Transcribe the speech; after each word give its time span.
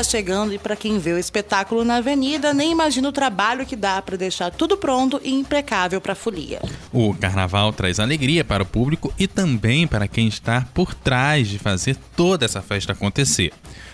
Está 0.00 0.18
chegando 0.18 0.54
e 0.54 0.58
para 0.58 0.74
quem 0.74 0.98
vê 0.98 1.12
o 1.12 1.18
espetáculo 1.18 1.84
na 1.84 1.96
avenida, 1.96 2.54
nem 2.54 2.72
imagina 2.72 3.08
o 3.08 3.12
trabalho 3.12 3.66
que 3.66 3.76
dá 3.76 4.00
para 4.00 4.16
deixar 4.16 4.50
tudo 4.50 4.76
pronto 4.76 5.20
e 5.22 5.30
impecável 5.30 6.00
para 6.00 6.12
a 6.12 6.16
folia. 6.16 6.60
O 6.92 7.14
carnaval 7.14 7.72
traz 7.72 8.00
alegria 8.00 8.44
para 8.44 8.62
o 8.62 8.66
público 8.66 9.12
e 9.18 9.26
também 9.26 9.86
para 9.86 10.08
quem 10.08 10.26
está 10.26 10.66
por 10.72 10.94
trás 10.94 11.48
de 11.48 11.58
fazer 11.58 11.96
toda 12.16 12.44
essa 12.44 12.62
festa 12.62 12.92
acontecer. 12.92 13.52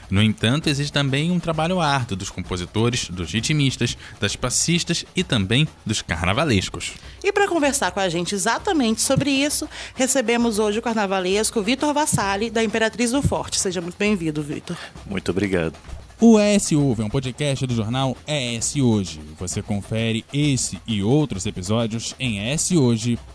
No 0.09 0.23
entanto, 0.23 0.69
existe 0.69 0.93
também 0.93 1.33
um 1.33 1.41
trabalho 1.41 1.81
árduo 1.81 2.17
dos 2.17 2.31
compositores, 2.31 3.11
dos 3.11 3.33
ritmistas, 3.33 3.99
das 4.21 4.37
passistas 4.37 5.05
e 5.17 5.25
também 5.25 5.67
dos 5.85 6.01
carnavalescos. 6.01 6.93
E 7.25 7.33
para 7.33 7.49
conversar 7.49 7.91
com 7.91 7.99
a 7.99 8.09
gente 8.09 8.33
exatamente 8.33 9.03
sobre 9.03 9.31
isso, 9.31 9.69
recebemos 9.97 10.61
hoje 10.61 10.79
o 10.79 10.83
carnavalesco 10.83 11.61
Vitor 11.61 11.93
Vassali, 11.93 12.51
da 12.51 12.63
Imperatriz 12.63 13.11
do 13.11 13.21
Forte. 13.21 13.59
Seja 13.59 13.81
muito 13.81 13.97
bem-vindo, 13.99 14.41
Vitor. 14.43 14.77
Muito 15.07 15.29
obrigado. 15.33 15.75
O 16.19 16.41
ES 16.41 16.73
Ouve 16.73 17.03
é 17.03 17.05
um 17.05 17.11
podcast 17.11 17.67
do 17.67 17.75
jornal 17.75 18.17
ES 18.27 18.77
Hoje. 18.77 19.21
Você 19.39 19.61
confere 19.61 20.25
esse 20.33 20.81
e 20.87 21.03
outros 21.03 21.45
episódios 21.45 22.15
em 22.19 22.55
eshoje.com.br. 22.55 23.27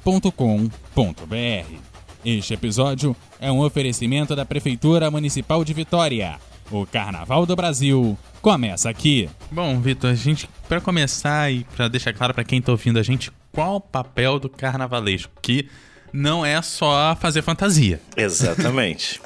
Este 2.25 2.56
episódio 2.56 3.16
é 3.39 3.52
um 3.52 3.59
oferecimento 3.59 4.36
da 4.36 4.45
Prefeitura 4.45 5.11
Municipal 5.11 5.64
de 5.64 5.75
Vitória. 5.75 6.39
O 6.72 6.88
Carnaval 6.88 7.45
do 7.45 7.56
Brasil 7.56 8.17
começa 8.41 8.89
aqui. 8.89 9.30
Bom, 9.52 9.80
Vitor, 9.80 10.09
a 10.09 10.16
gente 10.16 10.50
para 10.67 10.81
começar 10.81 11.52
e 11.53 11.63
para 11.75 11.88
deixar 11.88 12.13
claro 12.13 12.34
para 12.34 12.44
quem 12.44 12.58
está 12.58 12.72
ouvindo 12.72 12.97
a 12.97 13.03
gente 13.03 13.31
qual 13.52 13.75
o 13.75 13.81
papel 13.81 14.39
do 14.39 14.50
carnavalesco, 14.50 15.31
que 15.39 15.69
não 16.11 16.44
é 16.44 16.59
só 16.63 17.16
fazer 17.16 17.44
fantasia. 17.44 18.02
Exatamente. 18.17 19.22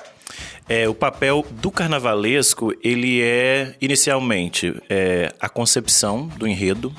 É, 0.68 0.90
o 0.90 0.96
papel 0.96 1.46
do 1.62 1.70
carnavalesco, 1.70 2.74
ele 2.84 3.22
é, 3.22 3.76
inicialmente, 3.80 4.76
é, 4.90 5.32
a 5.40 5.48
concepção 5.48 6.28
do 6.28 6.48
enredo, 6.48 6.92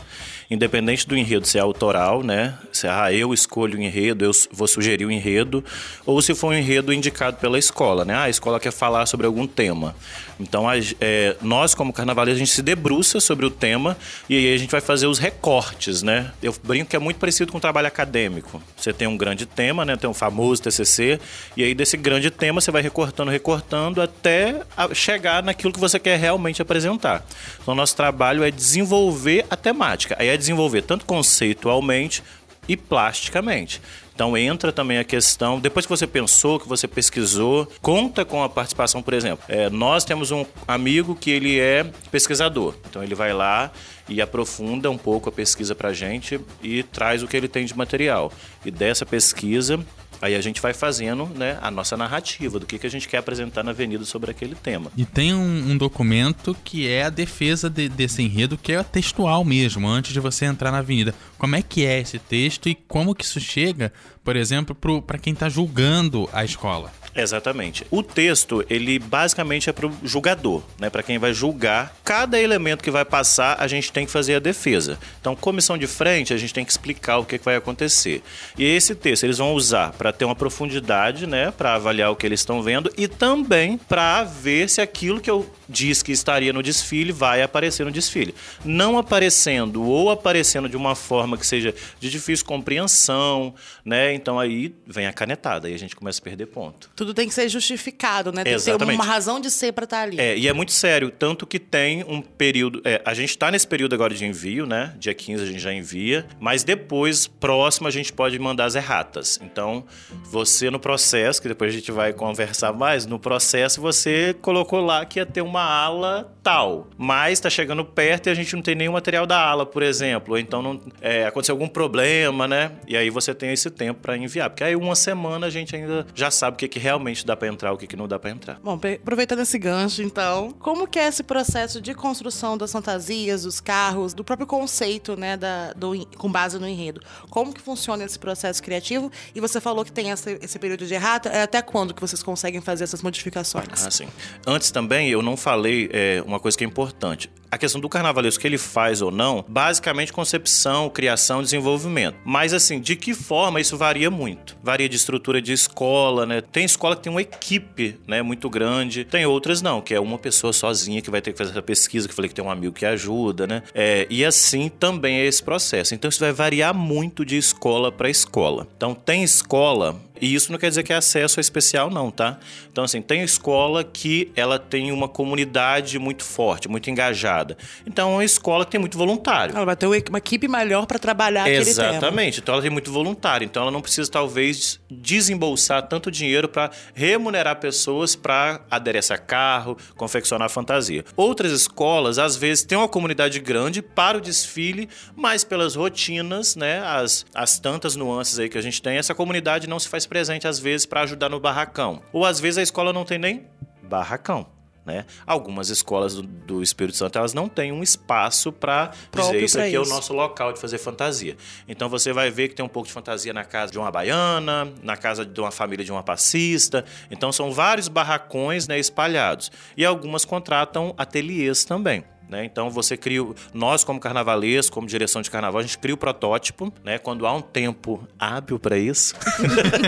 independente 0.50 1.06
do 1.06 1.16
enredo 1.16 1.46
ser 1.46 1.58
autoral, 1.58 2.22
né? 2.22 2.54
Se 2.72 2.86
ah, 2.86 3.12
eu 3.12 3.34
escolho 3.34 3.78
o 3.78 3.82
enredo, 3.82 4.24
eu 4.24 4.30
vou 4.52 4.68
sugerir 4.68 5.04
o 5.04 5.10
enredo, 5.10 5.64
ou 6.04 6.20
se 6.22 6.34
for 6.34 6.48
um 6.48 6.54
enredo 6.54 6.92
indicado 6.92 7.36
pela 7.38 7.58
escola, 7.58 8.04
né? 8.04 8.14
Ah, 8.14 8.22
a 8.24 8.30
escola 8.30 8.60
quer 8.60 8.72
falar 8.72 9.06
sobre 9.06 9.26
algum 9.26 9.46
tema. 9.46 9.94
Então, 10.38 10.68
a, 10.68 10.74
é, 11.00 11.36
nós, 11.40 11.74
como 11.74 11.92
carnavalescos, 11.92 12.36
a 12.36 12.44
gente 12.44 12.54
se 12.54 12.62
debruça 12.62 13.20
sobre 13.20 13.46
o 13.46 13.50
tema 13.50 13.96
e 14.28 14.36
aí 14.36 14.54
a 14.54 14.58
gente 14.58 14.70
vai 14.70 14.80
fazer 14.80 15.06
os 15.06 15.18
recortes, 15.18 16.02
né? 16.02 16.32
Eu 16.42 16.54
brinco 16.62 16.90
que 16.90 16.96
é 16.96 16.98
muito 16.98 17.18
parecido 17.18 17.50
com 17.50 17.58
o 17.58 17.60
trabalho 17.60 17.86
acadêmico. 17.86 18.62
Você 18.76 18.92
tem 18.92 19.08
um 19.08 19.16
grande 19.16 19.46
tema, 19.46 19.84
né? 19.84 19.96
Tem 19.96 20.08
um 20.08 20.14
famoso 20.14 20.62
TCC, 20.62 21.18
e 21.56 21.64
aí 21.64 21.74
desse 21.74 21.96
grande 21.96 22.30
tema 22.30 22.60
você 22.60 22.70
vai 22.70 22.82
recortando, 22.82 23.30
recortando 23.30 24.02
até 24.02 24.62
chegar 24.94 25.42
naquilo 25.42 25.72
que 25.72 25.80
você 25.80 25.98
quer 25.98 26.18
realmente 26.18 26.60
apresentar. 26.60 27.24
Então, 27.62 27.74
nosso 27.74 27.96
trabalho 27.96 28.44
é 28.44 28.50
desenvolver 28.50 29.46
a 29.50 29.56
temática. 29.56 30.16
Aí 30.18 30.35
desenvolver 30.36 30.82
tanto 30.82 31.04
conceitualmente 31.04 32.22
e 32.68 32.76
plasticamente. 32.76 33.80
Então 34.14 34.36
entra 34.36 34.72
também 34.72 34.96
a 34.96 35.04
questão, 35.04 35.60
depois 35.60 35.84
que 35.84 35.90
você 35.90 36.06
pensou, 36.06 36.58
que 36.58 36.66
você 36.66 36.88
pesquisou, 36.88 37.70
conta 37.82 38.24
com 38.24 38.42
a 38.42 38.48
participação, 38.48 39.02
por 39.02 39.12
exemplo. 39.12 39.44
É, 39.46 39.68
nós 39.68 40.04
temos 40.04 40.30
um 40.30 40.44
amigo 40.66 41.14
que 41.14 41.30
ele 41.30 41.60
é 41.60 41.84
pesquisador, 42.10 42.74
então 42.88 43.02
ele 43.02 43.14
vai 43.14 43.34
lá 43.34 43.70
e 44.08 44.22
aprofunda 44.22 44.90
um 44.90 44.96
pouco 44.96 45.28
a 45.28 45.32
pesquisa 45.32 45.74
para 45.74 45.90
a 45.90 45.92
gente 45.92 46.40
e 46.62 46.82
traz 46.82 47.22
o 47.22 47.28
que 47.28 47.36
ele 47.36 47.46
tem 47.46 47.66
de 47.66 47.76
material. 47.76 48.32
E 48.64 48.70
dessa 48.70 49.04
pesquisa 49.04 49.78
Aí 50.20 50.34
a 50.34 50.40
gente 50.40 50.60
vai 50.60 50.72
fazendo 50.72 51.26
né, 51.26 51.58
a 51.60 51.70
nossa 51.70 51.96
narrativa 51.96 52.58
do 52.58 52.66
que, 52.66 52.78
que 52.78 52.86
a 52.86 52.90
gente 52.90 53.08
quer 53.08 53.18
apresentar 53.18 53.62
na 53.62 53.70
avenida 53.70 54.04
sobre 54.04 54.30
aquele 54.30 54.54
tema. 54.54 54.90
E 54.96 55.04
tem 55.04 55.34
um, 55.34 55.70
um 55.70 55.76
documento 55.76 56.56
que 56.64 56.88
é 56.88 57.04
a 57.04 57.10
defesa 57.10 57.68
de, 57.68 57.88
desse 57.88 58.22
enredo, 58.22 58.56
que 58.56 58.72
é 58.72 58.82
textual 58.82 59.44
mesmo, 59.44 59.88
antes 59.88 60.12
de 60.12 60.20
você 60.20 60.44
entrar 60.44 60.70
na 60.72 60.78
avenida. 60.78 61.14
Como 61.38 61.56
é 61.56 61.62
que 61.62 61.84
é 61.84 62.00
esse 62.00 62.18
texto 62.18 62.68
e 62.68 62.74
como 62.74 63.14
que 63.14 63.24
isso 63.24 63.40
chega, 63.40 63.92
por 64.24 64.36
exemplo, 64.36 64.74
para 65.02 65.18
quem 65.18 65.32
está 65.32 65.48
julgando 65.48 66.28
a 66.32 66.44
escola? 66.44 66.92
Exatamente. 67.16 67.86
O 67.90 68.02
texto, 68.02 68.64
ele 68.68 68.98
basicamente 68.98 69.70
é 69.70 69.72
para 69.72 69.86
o 69.86 69.96
julgador, 70.04 70.62
né? 70.78 70.90
Para 70.90 71.02
quem 71.02 71.18
vai 71.18 71.32
julgar. 71.32 71.96
Cada 72.04 72.38
elemento 72.38 72.84
que 72.84 72.90
vai 72.90 73.04
passar, 73.04 73.56
a 73.58 73.66
gente 73.66 73.90
tem 73.90 74.04
que 74.04 74.12
fazer 74.12 74.34
a 74.34 74.38
defesa. 74.38 74.98
Então, 75.20 75.34
comissão 75.34 75.78
de 75.78 75.86
frente, 75.86 76.34
a 76.34 76.36
gente 76.36 76.52
tem 76.52 76.64
que 76.64 76.70
explicar 76.70 77.18
o 77.18 77.24
que, 77.24 77.38
que 77.38 77.44
vai 77.44 77.56
acontecer. 77.56 78.22
E 78.58 78.64
esse 78.64 78.94
texto 78.94 79.24
eles 79.24 79.38
vão 79.38 79.54
usar 79.54 79.92
para 79.92 80.12
ter 80.12 80.24
uma 80.24 80.34
profundidade, 80.34 81.26
né? 81.26 81.50
Para 81.50 81.74
avaliar 81.74 82.10
o 82.10 82.16
que 82.16 82.26
eles 82.26 82.40
estão 82.40 82.62
vendo 82.62 82.92
e 82.98 83.08
também 83.08 83.78
para 83.78 84.22
ver 84.24 84.68
se 84.68 84.80
aquilo 84.80 85.20
que 85.20 85.30
eu 85.30 85.50
diz 85.68 86.02
que 86.02 86.12
estaria 86.12 86.52
no 86.52 86.62
desfile 86.62 87.12
vai 87.12 87.42
aparecer 87.42 87.84
no 87.84 87.90
desfile. 87.90 88.34
Não 88.64 88.98
aparecendo 88.98 89.82
ou 89.82 90.10
aparecendo 90.10 90.68
de 90.68 90.76
uma 90.76 90.94
forma 90.94 91.36
que 91.36 91.46
seja 91.46 91.74
de 91.98 92.10
difícil 92.10 92.44
compreensão, 92.46 93.54
né? 93.84 94.14
Então 94.14 94.38
aí 94.38 94.74
vem 94.86 95.06
a 95.06 95.12
canetada 95.12 95.68
e 95.68 95.74
a 95.74 95.78
gente 95.78 95.96
começa 95.96 96.20
a 96.20 96.24
perder 96.24 96.46
ponto. 96.46 96.90
Tudo 96.94 97.05
tem 97.14 97.28
que 97.28 97.34
ser 97.34 97.48
justificado, 97.48 98.32
né? 98.32 98.44
Tem 98.44 98.54
Exatamente. 98.54 98.80
que 98.80 98.86
ter 98.86 98.94
uma 98.94 99.04
razão 99.04 99.40
de 99.40 99.50
ser 99.50 99.72
para 99.72 99.84
estar 99.84 99.98
tá 99.98 100.02
ali. 100.02 100.20
É, 100.20 100.36
e 100.36 100.48
é 100.48 100.52
muito 100.52 100.72
sério, 100.72 101.10
tanto 101.10 101.46
que 101.46 101.58
tem 101.58 102.04
um 102.04 102.20
período. 102.20 102.80
É, 102.84 103.00
a 103.04 103.14
gente 103.14 103.30
está 103.30 103.50
nesse 103.50 103.66
período 103.66 103.94
agora 103.94 104.14
de 104.14 104.24
envio, 104.24 104.66
né? 104.66 104.94
Dia 104.98 105.14
15 105.14 105.42
a 105.42 105.46
gente 105.46 105.58
já 105.58 105.72
envia, 105.72 106.26
mas 106.40 106.64
depois, 106.64 107.26
próximo, 107.26 107.88
a 107.88 107.90
gente 107.90 108.12
pode 108.12 108.38
mandar 108.38 108.64
as 108.64 108.74
erratas. 108.74 109.38
Então, 109.42 109.84
você 110.24 110.70
no 110.70 110.78
processo, 110.78 111.40
que 111.40 111.48
depois 111.48 111.72
a 111.72 111.76
gente 111.76 111.90
vai 111.92 112.12
conversar 112.12 112.72
mais, 112.72 113.06
no 113.06 113.18
processo 113.18 113.80
você 113.80 114.34
colocou 114.40 114.80
lá 114.80 115.04
que 115.04 115.18
ia 115.18 115.26
ter 115.26 115.40
uma 115.40 115.62
ala 115.62 116.32
tal, 116.42 116.86
mas 116.96 117.34
está 117.34 117.50
chegando 117.50 117.84
perto 117.84 118.28
e 118.28 118.30
a 118.30 118.34
gente 118.34 118.54
não 118.54 118.62
tem 118.62 118.74
nenhum 118.74 118.92
material 118.92 119.26
da 119.26 119.38
ala, 119.38 119.66
por 119.66 119.82
exemplo, 119.82 120.34
ou 120.34 120.38
então 120.38 120.62
não, 120.62 120.80
é, 121.00 121.26
aconteceu 121.26 121.54
algum 121.54 121.66
problema, 121.68 122.46
né? 122.46 122.72
E 122.86 122.96
aí 122.96 123.10
você 123.10 123.34
tem 123.34 123.52
esse 123.52 123.68
tempo 123.68 124.00
para 124.00 124.16
enviar, 124.16 124.50
porque 124.50 124.62
aí 124.62 124.76
uma 124.76 124.94
semana 124.94 125.48
a 125.48 125.50
gente 125.50 125.74
ainda 125.74 126.06
já 126.14 126.30
sabe 126.30 126.54
o 126.54 126.58
que, 126.58 126.68
que 126.68 126.78
realmente 126.78 126.95
dá 127.24 127.36
para 127.36 127.48
entrar, 127.48 127.72
o 127.72 127.76
que, 127.76 127.86
que 127.86 127.96
não 127.96 128.08
dá 128.08 128.18
para 128.18 128.30
entrar. 128.30 128.60
Bom, 128.62 128.78
aproveitando 129.02 129.40
esse 129.40 129.58
gancho, 129.58 130.02
então, 130.02 130.50
como 130.58 130.86
que 130.86 130.98
é 130.98 131.06
esse 131.06 131.22
processo 131.22 131.80
de 131.80 131.94
construção 131.94 132.56
das 132.56 132.72
fantasias, 132.72 133.42
dos 133.42 133.60
carros, 133.60 134.14
do 134.14 134.24
próprio 134.24 134.46
conceito, 134.46 135.16
né, 135.16 135.36
da, 135.36 135.72
do, 135.72 136.06
com 136.16 136.30
base 136.30 136.58
no 136.58 136.66
enredo? 136.66 137.00
Como 137.30 137.52
que 137.52 137.60
funciona 137.60 138.04
esse 138.04 138.18
processo 138.18 138.62
criativo? 138.62 139.10
E 139.34 139.40
você 139.40 139.60
falou 139.60 139.84
que 139.84 139.92
tem 139.92 140.10
essa, 140.10 140.30
esse 140.30 140.58
período 140.58 140.86
de 140.86 140.94
errata, 140.94 141.28
é 141.28 141.42
até 141.42 141.62
quando 141.62 141.94
que 141.94 142.00
vocês 142.00 142.22
conseguem 142.22 142.60
fazer 142.60 142.84
essas 142.84 143.02
modificações? 143.02 143.86
Ah, 143.86 143.90
sim. 143.90 144.08
Antes 144.46 144.70
também, 144.70 145.08
eu 145.08 145.22
não 145.22 145.36
falei 145.36 145.88
é, 145.92 146.22
uma 146.26 146.40
coisa 146.40 146.56
que 146.56 146.64
é 146.64 146.66
importante 146.66 147.30
a 147.50 147.58
questão 147.58 147.80
do 147.80 147.88
carnavalesco 147.88 148.40
que 148.40 148.46
ele 148.46 148.58
faz 148.58 149.02
ou 149.02 149.10
não, 149.10 149.44
basicamente 149.46 150.12
concepção, 150.12 150.88
criação, 150.88 151.42
desenvolvimento. 151.42 152.16
Mas 152.24 152.52
assim, 152.52 152.80
de 152.80 152.96
que 152.96 153.14
forma 153.14 153.60
isso 153.60 153.76
varia 153.76 154.10
muito? 154.10 154.56
Varia 154.62 154.88
de 154.88 154.96
estrutura 154.96 155.40
de 155.40 155.52
escola, 155.52 156.26
né? 156.26 156.40
Tem 156.40 156.64
escola 156.64 156.96
que 156.96 157.02
tem 157.02 157.12
uma 157.12 157.22
equipe, 157.22 157.98
né, 158.06 158.22
muito 158.22 158.48
grande. 158.48 159.04
Tem 159.04 159.26
outras 159.26 159.62
não, 159.62 159.80
que 159.80 159.94
é 159.94 160.00
uma 160.00 160.18
pessoa 160.18 160.52
sozinha 160.52 161.00
que 161.00 161.10
vai 161.10 161.20
ter 161.20 161.32
que 161.32 161.38
fazer 161.38 161.50
essa 161.50 161.62
pesquisa, 161.62 162.06
que 162.06 162.12
eu 162.12 162.16
falei 162.16 162.28
que 162.28 162.34
tem 162.34 162.44
um 162.44 162.50
amigo 162.50 162.72
que 162.72 162.86
ajuda, 162.86 163.46
né? 163.46 163.62
É, 163.74 164.06
e 164.10 164.24
assim 164.24 164.68
também 164.68 165.18
é 165.18 165.26
esse 165.26 165.42
processo. 165.42 165.94
Então 165.94 166.08
isso 166.08 166.20
vai 166.20 166.32
variar 166.32 166.74
muito 166.74 167.24
de 167.24 167.36
escola 167.36 167.90
para 167.92 168.08
escola. 168.08 168.66
Então 168.76 168.94
tem 168.94 169.22
escola 169.22 169.96
e 170.20 170.34
isso 170.34 170.52
não 170.52 170.58
quer 170.58 170.68
dizer 170.68 170.82
que 170.82 170.92
é 170.92 170.96
acesso 170.96 171.40
especial, 171.40 171.90
não, 171.90 172.10
tá? 172.10 172.38
Então, 172.70 172.84
assim, 172.84 173.00
tem 173.00 173.22
escola 173.22 173.84
que 173.84 174.30
ela 174.36 174.58
tem 174.58 174.92
uma 174.92 175.08
comunidade 175.08 175.98
muito 175.98 176.24
forte, 176.24 176.68
muito 176.68 176.90
engajada. 176.90 177.56
Então, 177.86 178.10
é 178.10 178.14
uma 178.14 178.24
escola 178.24 178.64
que 178.64 178.70
tem 178.70 178.80
muito 178.80 178.96
voluntário. 178.96 179.54
Ela 179.54 179.64
vai 179.64 179.76
ter 179.76 179.86
uma 179.86 180.18
equipe 180.18 180.48
melhor 180.48 180.86
para 180.86 180.98
trabalhar 180.98 181.48
Exatamente. 181.48 181.80
aquele. 181.80 181.96
Exatamente. 181.96 182.40
Então, 182.40 182.54
ela 182.54 182.62
tem 182.62 182.70
muito 182.70 182.90
voluntário. 182.90 183.44
Então, 183.44 183.62
ela 183.62 183.70
não 183.70 183.80
precisa, 183.80 184.10
talvez, 184.10 184.80
desembolsar 184.90 185.82
tanto 185.88 186.10
dinheiro 186.10 186.48
para 186.48 186.70
remunerar 186.94 187.56
pessoas 187.56 188.14
para 188.14 188.60
aderecer 188.70 189.16
a 189.16 189.18
carro, 189.18 189.76
confeccionar 189.96 190.48
fantasia. 190.48 191.04
Outras 191.16 191.52
escolas, 191.52 192.18
às 192.18 192.36
vezes, 192.36 192.64
têm 192.64 192.78
uma 192.78 192.88
comunidade 192.88 193.38
grande 193.40 193.82
para 193.82 194.18
o 194.18 194.20
desfile, 194.20 194.88
mas 195.14 195.44
pelas 195.44 195.74
rotinas, 195.74 196.56
né, 196.56 196.80
as, 196.80 197.26
as 197.34 197.58
tantas 197.58 197.96
nuances 197.96 198.38
aí 198.38 198.48
que 198.48 198.58
a 198.58 198.62
gente 198.62 198.80
tem, 198.80 198.96
essa 198.96 199.14
comunidade 199.14 199.66
não 199.66 199.78
se 199.78 199.88
faz 199.88 200.05
presente 200.06 200.46
às 200.46 200.58
vezes 200.58 200.86
para 200.86 201.02
ajudar 201.02 201.28
no 201.28 201.40
barracão. 201.40 202.02
Ou 202.12 202.24
às 202.24 202.40
vezes 202.40 202.58
a 202.58 202.62
escola 202.62 202.92
não 202.92 203.04
tem 203.04 203.18
nem 203.18 203.46
barracão. 203.82 204.46
Né? 204.86 205.04
Algumas 205.26 205.68
escolas 205.68 206.14
do, 206.14 206.22
do, 206.22 206.62
Espírito 206.62 206.96
Santo 206.96 207.18
elas 207.18 207.34
não 207.34 207.48
têm 207.48 207.72
um 207.72 207.82
espaço 207.82 208.52
para 208.52 208.92
dizer 209.12 209.42
isso 209.42 209.58
aqui 209.58 209.70
isso. 209.70 209.76
é 209.76 209.80
o 209.80 209.88
nosso 209.88 210.12
local 210.12 210.52
de 210.52 210.60
fazer 210.60 210.78
fantasia. 210.78 211.36
Então 211.66 211.88
você 211.88 212.12
vai 212.12 212.30
ver 212.30 212.48
que 212.48 212.54
tem 212.54 212.64
um 212.64 212.68
pouco 212.68 212.86
de 212.86 212.92
fantasia 212.92 213.32
na 213.32 213.44
casa 213.44 213.72
de 213.72 213.80
uma 213.80 213.90
baiana, 213.90 214.72
na 214.84 214.96
casa 214.96 215.26
de 215.26 215.40
uma 215.40 215.50
família 215.50 215.84
de 215.84 215.90
uma 215.90 216.04
passista. 216.04 216.84
Então 217.10 217.32
são 217.32 217.50
vários 217.50 217.88
barracões 217.88 218.68
né, 218.68 218.78
espalhados. 218.78 219.50
E 219.76 219.84
algumas 219.84 220.24
contratam 220.24 220.94
ateliês 220.96 221.64
também. 221.64 222.04
Né? 222.28 222.44
Então 222.44 222.68
você 222.70 222.96
cria, 222.96 223.24
nós 223.54 223.84
como 223.84 224.00
carnavalês, 224.00 224.68
como 224.68 224.86
direção 224.86 225.22
de 225.22 225.30
carnaval, 225.30 225.60
a 225.60 225.62
gente 225.62 225.78
cria 225.78 225.94
o 225.94 225.98
protótipo, 225.98 226.72
né? 226.82 226.98
Quando 226.98 227.24
há 227.26 227.32
um 227.32 227.40
tempo 227.40 228.06
hábil 228.18 228.58
para 228.58 228.76
isso, 228.76 229.14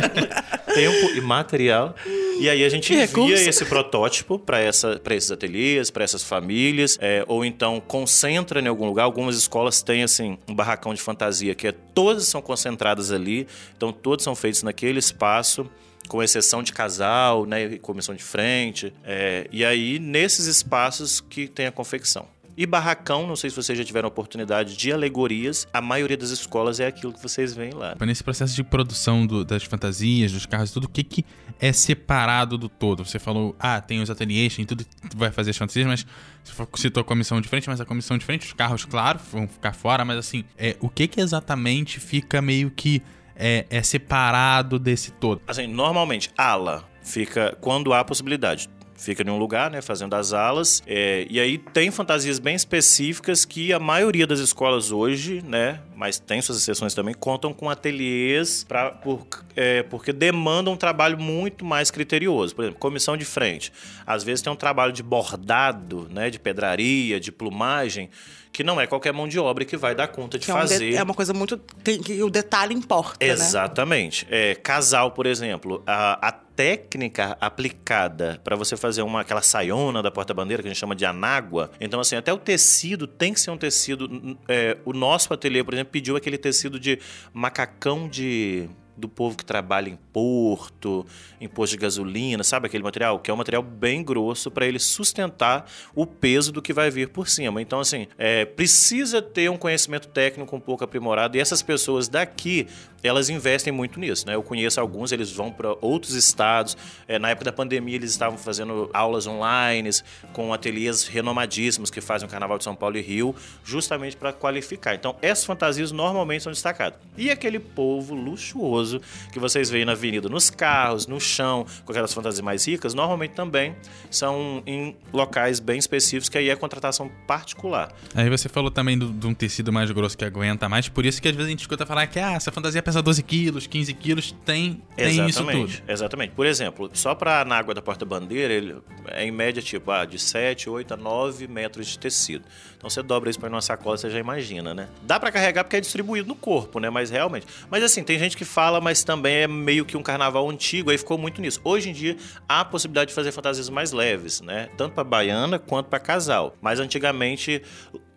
tempo 0.72 1.16
e 1.16 1.20
material, 1.20 1.96
e 2.40 2.48
aí 2.48 2.64
a 2.64 2.68
gente 2.68 2.92
envia 2.92 3.06
recurso. 3.06 3.48
esse 3.48 3.64
protótipo 3.64 4.38
para 4.38 4.62
esses 4.62 5.30
ateliês, 5.32 5.90
para 5.90 6.04
essas 6.04 6.22
famílias, 6.22 6.96
é, 7.00 7.24
ou 7.26 7.44
então 7.44 7.80
concentra 7.80 8.60
em 8.60 8.68
algum 8.68 8.86
lugar. 8.86 9.02
Algumas 9.02 9.36
escolas 9.36 9.82
têm 9.82 10.04
assim 10.04 10.38
um 10.46 10.54
barracão 10.54 10.94
de 10.94 11.00
fantasia 11.00 11.54
que 11.56 11.66
é 11.66 11.72
todas 11.72 12.26
são 12.26 12.40
concentradas 12.40 13.10
ali, 13.10 13.48
então 13.76 13.92
todos 13.92 14.22
são 14.22 14.36
feitos 14.36 14.62
naquele 14.62 15.00
espaço 15.00 15.68
com 16.08 16.22
exceção 16.22 16.62
de 16.62 16.72
casal, 16.72 17.46
né, 17.46 17.78
comissão 17.78 18.14
de 18.14 18.22
frente. 18.22 18.92
É, 19.04 19.46
e 19.52 19.64
aí, 19.64 19.98
nesses 19.98 20.46
espaços 20.46 21.20
que 21.20 21.46
tem 21.46 21.66
a 21.66 21.72
confecção. 21.72 22.26
E 22.58 22.66
barracão, 22.66 23.24
não 23.24 23.36
sei 23.36 23.50
se 23.50 23.54
vocês 23.54 23.78
já 23.78 23.84
tiveram 23.84 24.08
oportunidade 24.08 24.76
de 24.76 24.92
alegorias, 24.92 25.68
a 25.72 25.80
maioria 25.80 26.16
das 26.16 26.30
escolas 26.30 26.80
é 26.80 26.88
aquilo 26.88 27.12
que 27.12 27.22
vocês 27.22 27.54
veem 27.54 27.72
lá. 27.72 27.94
Nesse 28.04 28.24
processo 28.24 28.52
de 28.56 28.64
produção 28.64 29.24
do, 29.24 29.44
das 29.44 29.62
fantasias, 29.62 30.32
dos 30.32 30.44
carros, 30.44 30.72
tudo, 30.72 30.86
o 30.86 30.88
que, 30.88 31.04
que 31.04 31.24
é 31.60 31.72
separado 31.72 32.58
do 32.58 32.68
todo? 32.68 33.04
Você 33.04 33.20
falou, 33.20 33.54
ah, 33.60 33.80
tem 33.80 34.02
os 34.02 34.10
ateliês, 34.10 34.56
tem 34.56 34.64
tudo 34.64 34.84
que 34.84 35.16
vai 35.16 35.30
fazer 35.30 35.50
as 35.50 35.56
fantasias, 35.56 35.86
mas 35.86 36.06
você 36.42 36.66
citou 36.82 37.00
a 37.00 37.04
comissão 37.04 37.40
de 37.40 37.48
frente, 37.48 37.68
mas 37.68 37.80
a 37.80 37.84
comissão 37.84 38.18
de 38.18 38.24
frente, 38.24 38.46
os 38.46 38.52
carros, 38.52 38.84
claro, 38.84 39.20
vão 39.30 39.46
ficar 39.46 39.72
fora, 39.72 40.04
mas 40.04 40.18
assim, 40.18 40.44
é, 40.56 40.76
o 40.80 40.88
que 40.88 41.06
que 41.06 41.20
exatamente 41.20 42.00
fica 42.00 42.42
meio 42.42 42.72
que 42.72 43.00
é, 43.38 43.64
é 43.70 43.82
separado 43.82 44.78
desse 44.78 45.12
todo? 45.12 45.40
Assim, 45.46 45.66
normalmente, 45.66 46.30
ala 46.36 46.84
fica 47.00 47.56
quando 47.60 47.94
há 47.94 48.04
possibilidade 48.04 48.68
fica 48.98 49.22
em 49.22 49.30
um 49.30 49.38
lugar, 49.38 49.70
né, 49.70 49.80
fazendo 49.80 50.14
as 50.14 50.32
alas. 50.32 50.82
É, 50.86 51.26
e 51.30 51.38
aí 51.38 51.56
tem 51.56 51.90
fantasias 51.90 52.38
bem 52.38 52.54
específicas 52.54 53.44
que 53.44 53.72
a 53.72 53.78
maioria 53.78 54.26
das 54.26 54.40
escolas 54.40 54.90
hoje, 54.90 55.42
né, 55.46 55.80
mas 55.96 56.18
tem 56.18 56.42
suas 56.42 56.58
exceções 56.58 56.92
também, 56.94 57.14
contam 57.14 57.54
com 57.54 57.70
ateliês 57.70 58.64
pra, 58.64 58.90
por, 58.90 59.26
é, 59.54 59.84
porque 59.84 60.12
demandam 60.12 60.74
um 60.74 60.76
trabalho 60.76 61.18
muito 61.18 61.64
mais 61.64 61.90
criterioso. 61.90 62.54
Por 62.54 62.64
exemplo, 62.64 62.80
comissão 62.80 63.16
de 63.16 63.24
frente. 63.24 63.72
Às 64.04 64.24
vezes 64.24 64.42
tem 64.42 64.52
um 64.52 64.56
trabalho 64.56 64.92
de 64.92 65.02
bordado, 65.02 66.08
né, 66.10 66.28
de 66.28 66.38
pedraria, 66.38 67.20
de 67.20 67.30
plumagem, 67.30 68.10
que 68.52 68.64
não 68.64 68.80
é 68.80 68.86
qualquer 68.86 69.12
mão 69.12 69.28
de 69.28 69.38
obra 69.38 69.64
que 69.64 69.76
vai 69.76 69.94
dar 69.94 70.08
conta 70.08 70.38
de 70.38 70.46
que 70.46 70.52
fazer. 70.52 70.74
É, 70.74 70.86
um 70.86 70.90
de, 70.90 70.96
é 70.96 71.02
uma 71.04 71.14
coisa 71.14 71.32
muito. 71.32 71.56
Tem, 71.56 72.00
que 72.00 72.20
o 72.22 72.30
detalhe 72.30 72.74
importa. 72.74 73.24
Né? 73.24 73.30
Exatamente. 73.30 74.26
Né? 74.28 74.50
É, 74.50 74.54
casal, 74.56 75.12
por 75.12 75.26
exemplo, 75.26 75.82
a, 75.86 76.28
a 76.28 76.47
técnica 76.58 77.38
aplicada 77.40 78.40
para 78.42 78.56
você 78.56 78.76
fazer 78.76 79.02
uma 79.02 79.20
aquela 79.20 79.42
saiona 79.42 80.02
da 80.02 80.10
porta-bandeira 80.10 80.60
que 80.60 80.68
a 80.68 80.72
gente 80.72 80.80
chama 80.80 80.96
de 80.96 81.04
anágua. 81.04 81.70
Então, 81.80 82.00
assim, 82.00 82.16
até 82.16 82.32
o 82.32 82.36
tecido 82.36 83.06
tem 83.06 83.32
que 83.32 83.40
ser 83.40 83.52
um 83.52 83.56
tecido. 83.56 84.36
É, 84.48 84.76
o 84.84 84.92
nosso 84.92 85.32
ateliê, 85.32 85.62
por 85.62 85.72
exemplo, 85.72 85.92
pediu 85.92 86.16
aquele 86.16 86.36
tecido 86.36 86.80
de 86.80 86.98
macacão 87.32 88.08
de 88.08 88.68
do 88.98 89.08
povo 89.08 89.36
que 89.36 89.44
trabalha 89.44 89.88
em 89.88 89.96
porto, 90.12 91.06
em 91.40 91.48
posto 91.48 91.72
de 91.74 91.78
gasolina, 91.78 92.42
sabe 92.42 92.66
aquele 92.66 92.82
material? 92.82 93.20
Que 93.20 93.30
é 93.30 93.34
um 93.34 93.36
material 93.36 93.62
bem 93.62 94.02
grosso 94.02 94.50
para 94.50 94.66
ele 94.66 94.78
sustentar 94.78 95.70
o 95.94 96.04
peso 96.04 96.50
do 96.50 96.60
que 96.60 96.72
vai 96.72 96.90
vir 96.90 97.08
por 97.08 97.28
cima. 97.28 97.62
Então, 97.62 97.78
assim, 97.78 98.08
é, 98.18 98.44
precisa 98.44 99.22
ter 99.22 99.48
um 99.48 99.56
conhecimento 99.56 100.08
técnico 100.08 100.54
um 100.56 100.60
pouco 100.60 100.82
aprimorado 100.82 101.36
e 101.36 101.40
essas 101.40 101.62
pessoas 101.62 102.08
daqui, 102.08 102.66
elas 103.02 103.28
investem 103.30 103.72
muito 103.72 104.00
nisso, 104.00 104.26
né? 104.26 104.34
Eu 104.34 104.42
conheço 104.42 104.80
alguns, 104.80 105.12
eles 105.12 105.30
vão 105.30 105.50
para 105.50 105.74
outros 105.80 106.14
estados. 106.14 106.76
É, 107.06 107.18
na 107.18 107.30
época 107.30 107.46
da 107.46 107.52
pandemia, 107.52 107.96
eles 107.96 108.10
estavam 108.10 108.38
fazendo 108.38 108.90
aulas 108.92 109.26
online 109.26 109.90
com 110.32 110.52
ateliês 110.52 111.06
renomadíssimos 111.06 111.90
que 111.90 112.00
fazem 112.00 112.26
o 112.26 112.30
Carnaval 112.30 112.58
de 112.58 112.64
São 112.64 112.74
Paulo 112.74 112.96
e 112.96 113.00
Rio, 113.00 113.34
justamente 113.64 114.16
para 114.16 114.32
qualificar. 114.32 114.94
Então, 114.94 115.16
essas 115.22 115.44
fantasias 115.44 115.92
normalmente 115.92 116.42
são 116.42 116.52
destacadas. 116.52 116.98
E 117.16 117.30
aquele 117.30 117.58
povo 117.58 118.14
luxuoso 118.14 119.00
que 119.32 119.38
vocês 119.38 119.70
veem 119.70 119.84
na 119.84 119.92
avenida, 119.92 120.28
nos 120.28 120.50
carros, 120.50 121.06
no 121.06 121.20
chão, 121.20 121.64
com 121.84 121.92
aquelas 121.92 122.12
fantasias 122.12 122.40
mais 122.40 122.66
ricas, 122.66 122.94
normalmente 122.94 123.32
também 123.32 123.76
são 124.10 124.62
em 124.66 124.96
locais 125.12 125.60
bem 125.60 125.78
específicos, 125.78 126.28
que 126.28 126.38
aí 126.38 126.50
é 126.50 126.56
contratação 126.56 127.10
particular. 127.26 127.92
Aí 128.14 128.28
você 128.28 128.48
falou 128.48 128.70
também 128.70 128.98
de 128.98 129.26
um 129.26 129.34
tecido 129.34 129.72
mais 129.72 129.90
grosso 129.90 130.16
que 130.16 130.24
aguenta 130.24 130.68
mais, 130.68 130.88
por 130.88 131.06
isso 131.06 131.20
que 131.22 131.28
às 131.28 131.34
vezes 131.34 131.46
a 131.46 131.50
gente 131.50 131.60
escuta 131.60 131.86
falar 131.86 132.06
que 132.06 132.18
ah, 132.18 132.32
essa 132.32 132.50
fantasia 132.50 132.82
pesa 132.88 133.02
12 133.02 133.22
quilos, 133.22 133.66
15 133.66 133.94
quilos, 133.94 134.34
tem, 134.46 134.82
tem 134.96 135.26
isso 135.28 135.44
tudo. 135.44 135.70
Exatamente. 135.86 136.32
Por 136.32 136.46
exemplo, 136.46 136.90
só 136.94 137.14
para 137.14 137.44
na 137.44 137.58
água 137.58 137.74
da 137.74 137.82
porta-bandeira, 137.82 138.52
ele 138.52 138.76
é 139.08 139.26
em 139.26 139.30
média 139.30 139.62
tipo 139.62 139.90
ah, 139.90 140.06
de 140.06 140.18
7, 140.18 140.70
8 140.70 140.94
a 140.94 140.96
9 140.96 141.46
metros 141.46 141.86
de 141.86 141.98
tecido. 141.98 142.44
Então 142.78 142.88
você 142.88 143.02
dobra 143.02 143.28
isso 143.28 143.38
para 143.38 143.50
uma 143.50 143.60
sacola, 143.60 143.98
você 143.98 144.08
já 144.08 144.18
imagina, 144.18 144.72
né? 144.72 144.88
Dá 145.02 145.20
para 145.20 145.30
carregar 145.30 145.64
porque 145.64 145.76
é 145.76 145.80
distribuído 145.80 146.28
no 146.28 146.34
corpo, 146.34 146.80
né? 146.80 146.88
Mas 146.88 147.10
realmente. 147.10 147.46
Mas 147.70 147.82
assim, 147.82 148.02
tem 148.02 148.18
gente 148.18 148.36
que 148.36 148.44
fala, 148.44 148.80
mas 148.80 149.04
também 149.04 149.42
é 149.42 149.48
meio 149.48 149.84
que 149.84 149.96
um 149.96 150.02
carnaval 150.02 150.48
antigo, 150.48 150.90
aí 150.90 150.96
ficou 150.96 151.18
muito 151.18 151.42
nisso. 151.42 151.60
Hoje 151.64 151.90
em 151.90 151.92
dia 151.92 152.16
há 152.48 152.60
a 152.60 152.64
possibilidade 152.64 153.08
de 153.08 153.14
fazer 153.14 153.32
fantasias 153.32 153.68
mais 153.68 153.92
leves, 153.92 154.40
né? 154.40 154.70
Tanto 154.78 154.94
para 154.94 155.04
baiana 155.04 155.58
quanto 155.58 155.88
para 155.88 156.00
casal. 156.00 156.56
Mas 156.62 156.80
antigamente, 156.80 157.62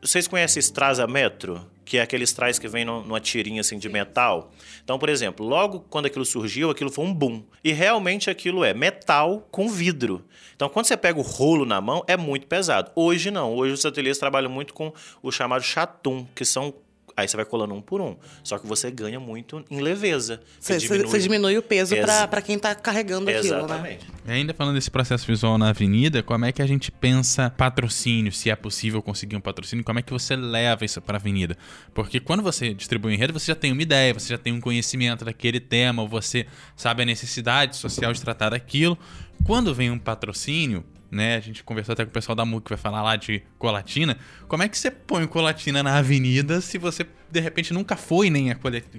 vocês 0.02 0.28
conhecem 0.28 0.60
Estrasa 0.60 1.06
Metro? 1.08 1.66
que 1.92 1.98
é 1.98 2.02
aqueles 2.02 2.32
trás 2.32 2.58
que 2.58 2.70
vem 2.70 2.86
numa 2.86 3.20
tirinha 3.20 3.60
assim 3.60 3.78
de 3.78 3.90
metal. 3.90 4.50
Então, 4.82 4.98
por 4.98 5.10
exemplo, 5.10 5.46
logo 5.46 5.82
quando 5.90 6.06
aquilo 6.06 6.24
surgiu, 6.24 6.70
aquilo 6.70 6.90
foi 6.90 7.04
um 7.04 7.14
boom. 7.14 7.44
E 7.62 7.74
realmente 7.74 8.30
aquilo 8.30 8.64
é 8.64 8.74
metal 8.74 9.46
com 9.52 9.68
vidro. 9.68 10.24
Então, 10.56 10.70
quando 10.70 10.86
você 10.86 10.96
pega 10.96 11.20
o 11.20 11.22
rolo 11.22 11.66
na 11.66 11.82
mão, 11.82 12.02
é 12.08 12.16
muito 12.16 12.48
pesado. 12.48 12.92
Hoje 12.96 13.30
não. 13.30 13.54
Hoje 13.54 13.74
os 13.74 13.86
ateliês 13.86 14.18
trabalham 14.18 14.50
muito 14.50 14.74
com 14.74 14.94
o 15.22 15.34
chamado 15.34 15.64
chatum, 15.64 16.26
que 16.34 16.46
são 16.46 16.74
Aí 17.22 17.28
você 17.28 17.38
vai 17.38 17.46
colando 17.46 17.74
um 17.76 17.82
por 17.82 18.02
um. 18.02 18.16
Só 18.44 18.58
que 18.58 18.66
você 18.66 18.90
ganha 18.90 19.20
muito 19.20 19.64
em 19.70 19.80
leveza. 19.80 20.42
Você 20.60 20.78
diminui, 20.78 21.06
você 21.06 21.20
diminui 21.20 21.58
o 21.58 21.62
peso 21.62 21.96
para 22.30 22.42
quem 22.42 22.56
está 22.56 22.74
carregando 22.74 23.30
aquilo, 23.30 23.68
né? 23.68 24.00
E 24.26 24.32
ainda 24.32 24.54
falando 24.54 24.76
desse 24.76 24.90
processo 24.90 25.26
visual 25.28 25.58
na 25.58 25.70
avenida, 25.70 26.24
como 26.24 26.46
é 26.46 26.52
que 26.52 26.62
a 26.62 26.66
gente 26.66 26.92
pensa 26.92 27.50
patrocínio? 27.52 28.32
Se 28.32 28.50
é 28.50 28.56
possível 28.56 29.02
conseguir 29.02 29.36
um 29.36 29.42
patrocínio, 29.42 29.86
como 29.86 30.00
é 30.00 30.02
que 30.02 30.12
você 30.12 30.36
leva 30.36 30.84
isso 30.84 31.00
para 31.00 31.18
a 31.18 31.20
avenida? 31.20 31.56
Porque 31.94 32.20
quando 32.20 32.42
você 32.42 32.74
distribui 32.74 33.12
um 33.12 33.16
enredo, 33.16 33.34
você 33.34 33.48
já 33.48 33.56
tem 33.56 33.72
uma 33.72 33.82
ideia, 33.82 34.14
você 34.14 34.30
já 34.30 34.38
tem 34.38 34.52
um 34.52 34.60
conhecimento 34.60 35.24
daquele 35.24 35.60
tema, 35.60 36.06
você 36.08 36.48
sabe 36.76 37.04
a 37.04 37.06
necessidade 37.06 37.78
social 37.78 38.12
de 38.14 38.22
tratar 38.22 38.50
daquilo. 38.50 38.98
Quando 39.44 39.74
vem 39.74 39.92
um 39.92 40.00
patrocínio, 40.00 40.84
né? 41.12 41.36
A 41.36 41.40
gente 41.42 41.64
conversou 41.64 41.94
até 41.94 42.06
com 42.06 42.10
o 42.10 42.14
pessoal 42.14 42.36
da 42.36 42.46
MUC 42.46 42.64
que 42.64 42.70
vai 42.70 42.78
falar 42.78 43.04
lá 43.04 43.16
de 43.18 43.44
colatina. 43.60 44.18
Como 44.48 44.64
é 44.64 44.70
que 44.70 44.78
você 44.78 44.90
põe 44.90 45.28
colatina 45.28 45.84
na 45.84 45.98
avenida 45.98 46.62
se 46.62 46.78
você 46.78 47.06
de 47.30 47.40
repente 47.40 47.74
nunca 47.74 47.96
foi 47.96 48.30
nem 48.30 48.52